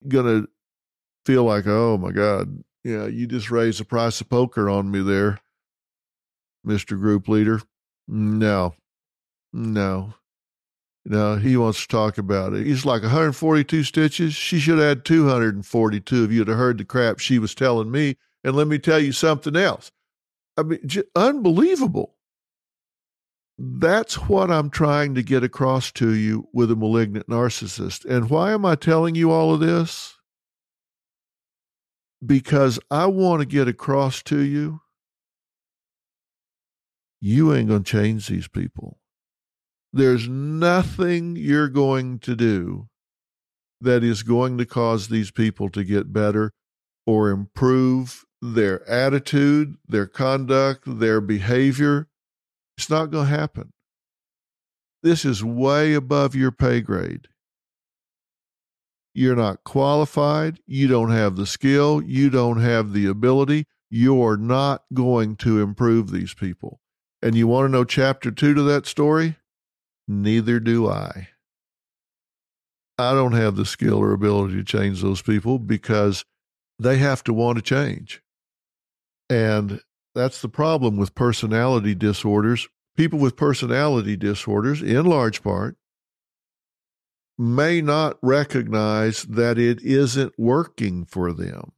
going 0.07 0.27
to 0.27 0.49
feel 1.25 1.45
like, 1.45 1.67
oh 1.67 1.97
my 1.99 2.11
God, 2.11 2.63
yeah, 2.85 3.07
you 3.07 3.27
just 3.27 3.51
raised 3.51 3.81
the 3.81 3.85
price 3.85 4.21
of 4.21 4.29
poker 4.29 4.69
on 4.69 4.91
me 4.91 5.03
there, 5.03 5.39
Mr. 6.67 6.99
Group 6.99 7.29
Leader. 7.29 7.61
No, 8.09 8.75
no, 9.53 10.15
no. 11.05 11.37
He 11.37 11.57
wants 11.57 11.83
to 11.83 11.89
talk 11.89 12.19
about 12.19 12.55
it. 12.55 12.67
He's 12.67 12.85
like 12.85 13.03
142 13.03 13.85
stitches. 13.85 14.35
She 14.35 14.59
should 14.59 14.79
have 14.79 14.89
had 14.89 15.05
242 15.05 16.25
if 16.25 16.33
you'd 16.33 16.49
have 16.49 16.57
heard 16.57 16.79
the 16.79 16.85
crap 16.85 17.19
she 17.19 17.39
was 17.39 17.55
telling 17.55 17.91
me. 17.91 18.17
And 18.45 18.57
let 18.57 18.67
me 18.67 18.79
tell 18.79 18.99
you 18.99 19.13
something 19.13 19.55
else. 19.55 19.93
I 20.57 20.65
mean, 20.65 20.81
j- 20.85 21.05
unbelievable. 21.15 22.17
That's 23.59 24.15
what 24.15 24.51
I'm 24.51 24.71
trying 24.71 25.15
to 25.15 25.23
get 25.23 25.45
across 25.45 25.93
to 25.93 26.13
you 26.15 26.49
with 26.53 26.71
a 26.73 26.77
malignant 26.77 27.29
narcissist. 27.29 28.05
And 28.05 28.29
why 28.29 28.53
am 28.53 28.65
I 28.67 28.75
telling 28.75 29.15
you 29.15 29.31
all 29.31 29.55
of 29.55 29.61
this? 29.61 30.17
Because 32.25 32.79
I 32.91 33.07
want 33.07 33.41
to 33.41 33.47
get 33.47 33.69
across 33.69 34.23
to 34.25 34.41
you 34.41 34.81
you 37.25 37.55
ain't 37.55 37.69
going 37.69 37.85
to 37.85 37.91
change 37.91 38.27
these 38.27 38.49
people. 38.49 38.99
There's 39.93 40.29
nothing 40.29 41.37
you're 41.37 41.69
going 41.69 42.19
to 42.19 42.35
do 42.35 42.89
that 43.81 44.03
is 44.03 44.25
going 44.25 44.59
to 44.59 44.67
cause 44.67 45.09
these 45.09 45.31
people 45.31 45.69
to 45.71 45.85
get 45.85 46.13
better 46.13 46.51
or 47.07 47.31
improve 47.31 48.25
their 48.41 48.89
attitude, 48.91 49.77
their 49.87 50.07
conduct, 50.07 50.83
their 50.85 51.21
behavior. 51.21 52.09
It's 52.77 52.91
not 52.91 53.13
going 53.13 53.29
to 53.29 53.37
happen. 53.37 53.73
This 55.05 55.25
is 55.25 55.45
way 55.45 55.95
above 55.95 56.35
your 56.35 56.51
pay 56.51 56.81
grade. 56.81 57.29
You're 59.15 59.37
not 59.37 59.65
qualified. 59.65 60.61
You 60.67 60.89
don't 60.89 61.11
have 61.11 61.37
the 61.37 61.47
skill. 61.47 62.03
You 62.03 62.31
don't 62.31 62.61
have 62.61 62.93
the 62.93 63.07
ability. 63.07 63.67
You're 63.91 64.37
not 64.37 64.85
going 64.95 65.37
to 65.37 65.61
improve 65.61 66.11
these 66.11 66.33
people. 66.33 66.81
And 67.21 67.35
you 67.35 67.47
want 67.47 67.67
to 67.67 67.73
know 67.73 67.85
chapter 67.85 68.31
two 68.31 68.55
to 68.55 68.63
that 68.63 68.87
story? 68.87 69.37
Neither 70.09 70.59
do 70.61 70.89
I. 70.89 71.29
I 72.99 73.13
don't 73.13 73.33
have 73.33 73.57
the 73.57 73.67
skill 73.67 73.99
or 73.99 74.13
ability 74.13 74.55
to 74.55 74.65
change 74.65 75.03
those 75.03 75.23
people 75.23 75.59
because 75.59 76.25
they 76.79 76.99
have 76.99 77.23
to 77.25 77.33
want 77.33 77.57
to 77.57 77.63
change. 77.63 78.23
And 79.29 79.81
that's 80.15 80.43
the 80.43 80.49
problem 80.49 80.97
with 80.97 81.15
personality 81.15 81.95
disorders. 81.95 82.69
People 82.97 83.19
with 83.19 83.37
personality 83.37 84.17
disorders, 84.17 84.83
in 84.83 85.07
large 85.07 85.43
part, 85.43 85.77
may 87.43 87.81
not 87.81 88.17
recognize 88.23 89.25
that 89.25 89.59
it 89.59 89.83
isn't 89.83 90.33
working 90.39 91.05
for 91.05 91.33
them. 91.33 91.73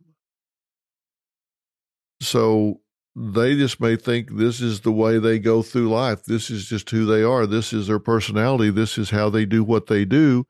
So 2.21 2.81
they 3.17 3.57
just 3.57 3.81
may 3.81 3.97
think 3.97 4.31
this 4.31 4.61
is 4.61 4.81
the 4.81 4.93
way 4.93 5.19
they 5.19 5.39
go 5.39 5.63
through 5.63 5.89
life. 5.89 6.25
This 6.25 6.51
is 6.51 6.67
just 6.67 6.91
who 6.91 7.07
they 7.07 7.23
are. 7.23 7.47
This 7.47 7.73
is 7.73 7.87
their 7.87 7.99
personality. 7.99 8.71
This 8.71 8.99
is 8.99 9.09
how 9.09 9.31
they 9.31 9.47
do 9.47 9.65
what 9.65 9.87
they 9.87 10.05
do. 10.05 10.45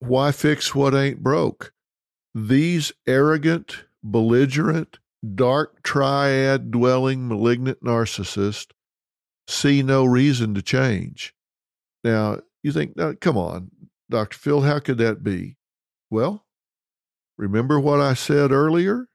Why 0.00 0.32
fix 0.32 0.74
what 0.74 0.94
ain't 0.94 1.22
broke? 1.22 1.72
These 2.34 2.92
arrogant, 3.06 3.84
belligerent, 4.02 4.98
dark 5.34 5.84
triad 5.84 6.72
dwelling 6.72 7.28
malignant 7.28 7.84
narcissists 7.84 8.72
see 9.46 9.82
no 9.82 10.04
reason 10.04 10.54
to 10.54 10.62
change. 10.62 11.34
Now, 12.02 12.40
you 12.62 12.72
think, 12.72 12.96
now, 12.96 13.14
come 13.20 13.38
on, 13.38 13.70
Dr. 14.08 14.38
Phil, 14.38 14.60
how 14.62 14.78
could 14.78 14.98
that 14.98 15.22
be? 15.22 15.56
Well, 16.10 16.46
remember 17.36 17.80
what 17.80 18.00
I 18.00 18.14
said 18.14 18.52
earlier? 18.52 19.06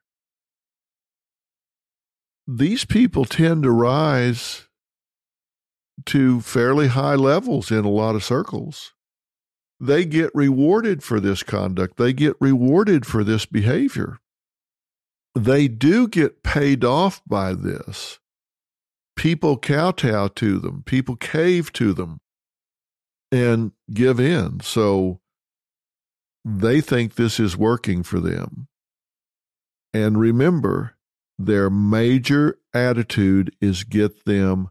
These 2.47 2.85
people 2.85 3.25
tend 3.25 3.63
to 3.63 3.71
rise 3.71 4.67
to 6.07 6.41
fairly 6.41 6.87
high 6.87 7.15
levels 7.15 7.71
in 7.71 7.85
a 7.85 7.89
lot 7.89 8.15
of 8.15 8.23
circles. 8.23 8.93
They 9.79 10.05
get 10.05 10.31
rewarded 10.33 11.03
for 11.03 11.19
this 11.19 11.43
conduct, 11.43 11.97
they 11.97 12.13
get 12.13 12.35
rewarded 12.39 13.05
for 13.05 13.23
this 13.23 13.45
behavior. 13.45 14.17
They 15.33 15.69
do 15.69 16.07
get 16.07 16.43
paid 16.43 16.83
off 16.83 17.21
by 17.25 17.53
this. 17.53 18.19
People 19.15 19.57
kowtow 19.57 20.27
to 20.27 20.59
them, 20.59 20.83
people 20.85 21.15
cave 21.15 21.71
to 21.73 21.93
them 21.93 22.19
and 23.31 23.71
give 23.93 24.19
in. 24.19 24.59
So 24.61 25.19
they 26.43 26.81
think 26.81 27.15
this 27.15 27.39
is 27.39 27.55
working 27.55 28.03
for 28.03 28.19
them. 28.19 28.67
And 29.93 30.19
remember, 30.19 30.95
their 31.37 31.69
major 31.69 32.59
attitude 32.73 33.55
is 33.61 33.83
get 33.83 34.25
them 34.25 34.69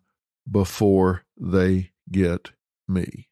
before 0.51 1.25
they 1.39 1.91
get 2.11 2.51
me. 2.89 3.29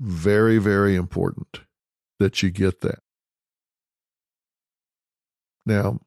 Very, 0.00 0.58
very 0.58 0.94
important 0.94 1.60
that 2.18 2.42
you 2.42 2.50
get 2.50 2.80
that. 2.80 2.98
Now, 5.64 6.00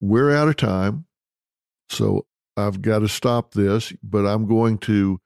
we're 0.00 0.34
out 0.34 0.48
of 0.48 0.56
time. 0.56 1.06
So 1.88 2.26
I've 2.56 2.82
got 2.82 3.00
to 3.00 3.08
stop 3.08 3.52
this, 3.52 3.92
but 4.02 4.26
I'm 4.26 4.46
going 4.46 4.78
to 4.78 5.20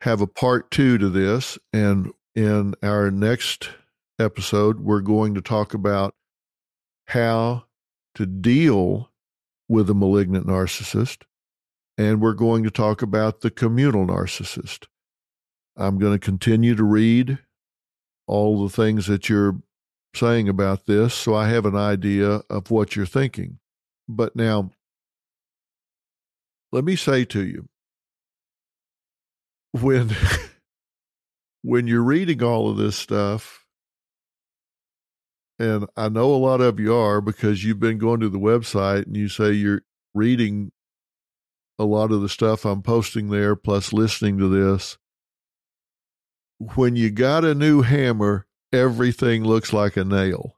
have 0.00 0.20
a 0.20 0.26
part 0.26 0.70
two 0.70 0.98
to 0.98 1.08
this. 1.08 1.58
And 1.72 2.12
in 2.34 2.74
our 2.82 3.10
next 3.10 3.70
episode, 4.18 4.80
we're 4.80 5.00
going 5.00 5.34
to 5.34 5.42
talk 5.42 5.74
about 5.74 6.14
how 7.06 7.64
to 8.14 8.26
deal 8.26 9.10
with 9.68 9.90
a 9.90 9.94
malignant 9.94 10.46
narcissist. 10.46 11.22
And 11.96 12.20
we're 12.20 12.32
going 12.34 12.62
to 12.64 12.70
talk 12.70 13.02
about 13.02 13.40
the 13.40 13.50
communal 13.50 14.06
narcissist. 14.06 14.86
I'm 15.76 15.98
going 15.98 16.12
to 16.12 16.18
continue 16.18 16.74
to 16.74 16.84
read 16.84 17.38
all 18.26 18.62
the 18.62 18.74
things 18.74 19.06
that 19.06 19.28
you're 19.28 19.60
saying 20.14 20.48
about 20.48 20.86
this 20.86 21.14
so 21.14 21.34
I 21.34 21.48
have 21.48 21.66
an 21.66 21.76
idea 21.76 22.42
of 22.50 22.70
what 22.70 22.96
you're 22.96 23.06
thinking. 23.06 23.58
But 24.08 24.34
now, 24.34 24.70
let 26.72 26.84
me 26.84 26.96
say 26.96 27.24
to 27.24 27.44
you 27.44 27.68
when 29.72 30.14
when 31.62 31.86
you're 31.86 32.02
reading 32.02 32.42
all 32.42 32.70
of 32.70 32.76
this 32.76 32.96
stuff 32.96 33.64
and 35.58 35.86
I 35.96 36.08
know 36.08 36.32
a 36.32 36.36
lot 36.36 36.60
of 36.60 36.78
you 36.78 36.94
are 36.94 37.20
because 37.20 37.64
you've 37.64 37.80
been 37.80 37.98
going 37.98 38.20
to 38.20 38.28
the 38.28 38.38
website 38.38 39.06
and 39.06 39.16
you 39.16 39.28
say 39.28 39.52
you're 39.52 39.82
reading 40.14 40.70
a 41.78 41.84
lot 41.84 42.12
of 42.12 42.22
the 42.22 42.28
stuff 42.28 42.64
I'm 42.64 42.82
posting 42.82 43.30
there 43.30 43.56
plus 43.56 43.92
listening 43.92 44.38
to 44.38 44.48
this. 44.48 44.98
When 46.58 46.96
you 46.96 47.10
got 47.10 47.44
a 47.44 47.54
new 47.54 47.82
hammer 47.82 48.46
everything 48.72 49.44
looks 49.44 49.72
like 49.72 49.96
a 49.96 50.04
nail 50.04 50.57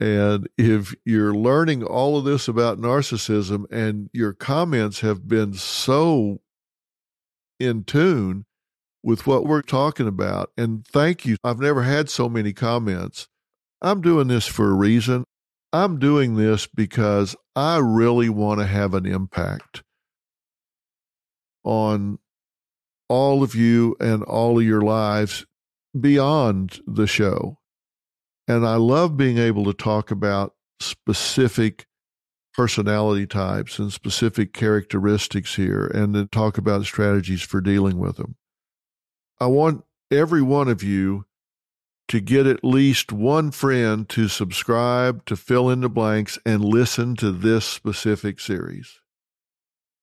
and 0.00 0.48
if 0.58 0.94
you're 1.04 1.34
learning 1.34 1.84
all 1.84 2.18
of 2.18 2.24
this 2.24 2.48
about 2.48 2.78
narcissism 2.78 3.64
and 3.70 4.10
your 4.12 4.32
comments 4.32 5.00
have 5.00 5.28
been 5.28 5.54
so 5.54 6.40
in 7.60 7.84
tune 7.84 8.44
with 9.02 9.26
what 9.26 9.44
we're 9.44 9.62
talking 9.62 10.08
about, 10.08 10.50
and 10.56 10.86
thank 10.86 11.24
you. 11.26 11.36
I've 11.44 11.60
never 11.60 11.82
had 11.82 12.08
so 12.08 12.28
many 12.28 12.52
comments. 12.52 13.28
I'm 13.82 14.00
doing 14.00 14.28
this 14.28 14.46
for 14.46 14.70
a 14.70 14.74
reason. 14.74 15.24
I'm 15.72 15.98
doing 15.98 16.36
this 16.36 16.66
because 16.66 17.36
I 17.54 17.78
really 17.78 18.28
want 18.28 18.60
to 18.60 18.66
have 18.66 18.94
an 18.94 19.06
impact 19.06 19.82
on 21.64 22.18
all 23.08 23.42
of 23.42 23.54
you 23.54 23.96
and 24.00 24.22
all 24.22 24.58
of 24.58 24.64
your 24.64 24.80
lives 24.80 25.46
beyond 25.98 26.80
the 26.86 27.06
show. 27.06 27.58
And 28.46 28.66
I 28.66 28.76
love 28.76 29.16
being 29.16 29.38
able 29.38 29.64
to 29.64 29.72
talk 29.72 30.10
about 30.10 30.54
specific 30.80 31.86
personality 32.52 33.26
types 33.26 33.78
and 33.78 33.92
specific 33.92 34.52
characteristics 34.52 35.56
here 35.56 35.86
and 35.86 36.14
then 36.14 36.28
talk 36.28 36.56
about 36.56 36.84
strategies 36.84 37.42
for 37.42 37.60
dealing 37.60 37.98
with 37.98 38.16
them. 38.16 38.36
I 39.40 39.46
want 39.46 39.84
every 40.10 40.42
one 40.42 40.68
of 40.68 40.82
you 40.82 41.24
to 42.08 42.20
get 42.20 42.46
at 42.46 42.64
least 42.64 43.12
one 43.12 43.50
friend 43.50 44.08
to 44.10 44.28
subscribe 44.28 45.24
to 45.24 45.36
Phil 45.36 45.70
in 45.70 45.80
the 45.80 45.88
Blanks 45.88 46.38
and 46.44 46.64
listen 46.64 47.16
to 47.16 47.32
this 47.32 47.64
specific 47.64 48.38
series. 48.38 49.00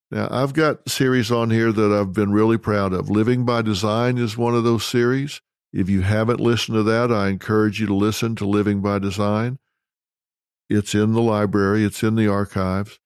Now, 0.10 0.28
I've 0.30 0.54
got 0.54 0.89
series 0.89 1.32
on 1.32 1.52
here 1.52 1.72
that 1.72 1.92
I've 1.92 2.12
been 2.12 2.34
really 2.34 2.58
proud 2.58 2.92
of. 2.92 3.10
Living 3.10 3.46
by 3.46 3.62
Design 3.62 4.18
is 4.18 4.36
one 4.36 4.56
of 4.56 4.66
those 4.66 4.86
series. 4.86 5.42
If 5.74 5.89
you 5.89 6.01
haven't 6.01 6.39
listened 6.39 6.76
to 6.76 6.84
that, 6.84 7.11
I 7.11 7.30
encourage 7.30 7.80
you 7.80 7.88
to 7.88 7.95
listen 7.95 8.36
to 8.36 8.45
Living 8.45 8.82
by 8.82 8.99
Design. 8.99 9.59
It's 10.69 10.93
in 10.93 11.13
the 11.13 11.22
library, 11.22 11.84
it's 11.84 12.03
in 12.03 12.15
the 12.15 12.28
archives. 12.28 12.99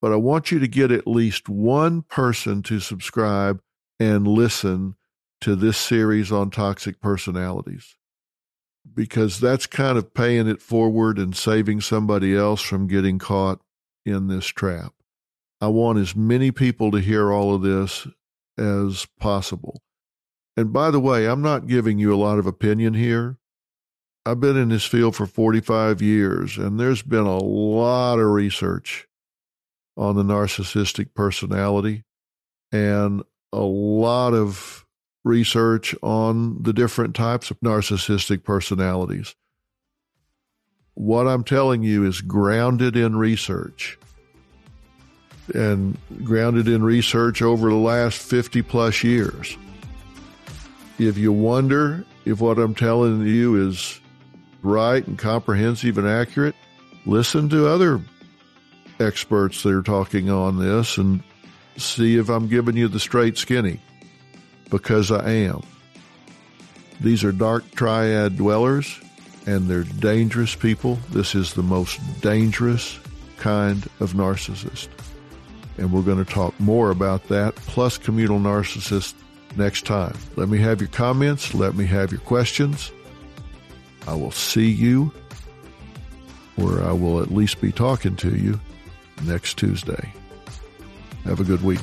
But 0.00 0.12
I 0.12 0.16
want 0.16 0.50
you 0.50 0.58
to 0.58 0.68
get 0.68 0.90
at 0.90 1.06
least 1.06 1.48
one 1.48 2.02
person 2.02 2.62
to 2.64 2.80
subscribe 2.80 3.60
and 3.98 4.26
listen 4.26 4.96
to 5.42 5.54
this 5.54 5.76
series 5.76 6.32
on 6.32 6.50
toxic 6.50 7.00
personalities 7.00 7.96
because 8.94 9.40
that's 9.40 9.66
kind 9.66 9.98
of 9.98 10.14
paying 10.14 10.48
it 10.48 10.62
forward 10.62 11.18
and 11.18 11.36
saving 11.36 11.80
somebody 11.80 12.36
else 12.36 12.60
from 12.60 12.86
getting 12.86 13.18
caught 13.18 13.60
in 14.04 14.28
this 14.28 14.46
trap. 14.46 14.94
I 15.60 15.68
want 15.68 15.98
as 15.98 16.16
many 16.16 16.50
people 16.50 16.90
to 16.90 16.98
hear 16.98 17.30
all 17.30 17.54
of 17.54 17.62
this 17.62 18.06
as 18.58 19.06
possible. 19.18 19.82
And 20.56 20.72
by 20.72 20.90
the 20.90 21.00
way, 21.00 21.26
I'm 21.26 21.42
not 21.42 21.66
giving 21.66 21.98
you 21.98 22.14
a 22.14 22.16
lot 22.16 22.38
of 22.38 22.46
opinion 22.46 22.94
here. 22.94 23.38
I've 24.26 24.40
been 24.40 24.56
in 24.56 24.68
this 24.68 24.84
field 24.84 25.16
for 25.16 25.26
45 25.26 26.02
years, 26.02 26.58
and 26.58 26.78
there's 26.78 27.02
been 27.02 27.26
a 27.26 27.38
lot 27.38 28.18
of 28.18 28.26
research 28.26 29.08
on 29.96 30.16
the 30.16 30.22
narcissistic 30.22 31.14
personality 31.14 32.04
and 32.72 33.22
a 33.52 33.60
lot 33.60 34.34
of 34.34 34.86
research 35.24 35.94
on 36.02 36.62
the 36.62 36.72
different 36.72 37.14
types 37.14 37.50
of 37.50 37.60
narcissistic 37.60 38.44
personalities. 38.44 39.34
What 40.94 41.26
I'm 41.26 41.44
telling 41.44 41.82
you 41.82 42.04
is 42.04 42.20
grounded 42.20 42.96
in 42.96 43.16
research 43.16 43.98
and 45.54 45.96
grounded 46.24 46.68
in 46.68 46.82
research 46.82 47.42
over 47.42 47.70
the 47.70 47.76
last 47.76 48.20
50 48.20 48.62
plus 48.62 49.02
years. 49.02 49.56
If 51.00 51.16
you 51.16 51.32
wonder 51.32 52.04
if 52.26 52.42
what 52.42 52.58
I'm 52.58 52.74
telling 52.74 53.26
you 53.26 53.68
is 53.68 53.98
right 54.60 55.04
and 55.06 55.18
comprehensive 55.18 55.96
and 55.96 56.06
accurate, 56.06 56.54
listen 57.06 57.48
to 57.48 57.66
other 57.66 58.02
experts 59.00 59.62
that 59.62 59.72
are 59.72 59.80
talking 59.80 60.28
on 60.28 60.58
this 60.58 60.98
and 60.98 61.22
see 61.78 62.18
if 62.18 62.28
I'm 62.28 62.48
giving 62.48 62.76
you 62.76 62.86
the 62.86 63.00
straight 63.00 63.38
skinny 63.38 63.80
because 64.68 65.10
I 65.10 65.30
am. 65.30 65.62
These 67.00 67.24
are 67.24 67.32
dark 67.32 67.70
triad 67.70 68.36
dwellers 68.36 69.00
and 69.46 69.68
they're 69.68 69.84
dangerous 69.84 70.54
people. 70.54 70.96
This 71.12 71.34
is 71.34 71.54
the 71.54 71.62
most 71.62 71.98
dangerous 72.20 73.00
kind 73.38 73.88
of 74.00 74.12
narcissist. 74.12 74.88
And 75.78 75.94
we're 75.94 76.02
going 76.02 76.22
to 76.22 76.30
talk 76.30 76.60
more 76.60 76.90
about 76.90 77.28
that, 77.28 77.54
plus 77.56 77.96
communal 77.96 78.38
narcissists, 78.38 79.14
next 79.56 79.86
time. 79.86 80.16
Let 80.36 80.48
me 80.48 80.58
have 80.58 80.80
your 80.80 80.90
comments. 80.90 81.54
Let 81.54 81.74
me 81.74 81.86
have 81.86 82.12
your 82.12 82.20
questions. 82.20 82.92
I 84.06 84.14
will 84.14 84.30
see 84.30 84.70
you, 84.70 85.12
or 86.56 86.82
I 86.82 86.92
will 86.92 87.20
at 87.20 87.30
least 87.30 87.60
be 87.60 87.72
talking 87.72 88.16
to 88.16 88.36
you 88.36 88.60
next 89.24 89.58
Tuesday. 89.58 90.12
Have 91.24 91.40
a 91.40 91.44
good 91.44 91.62
week. 91.62 91.80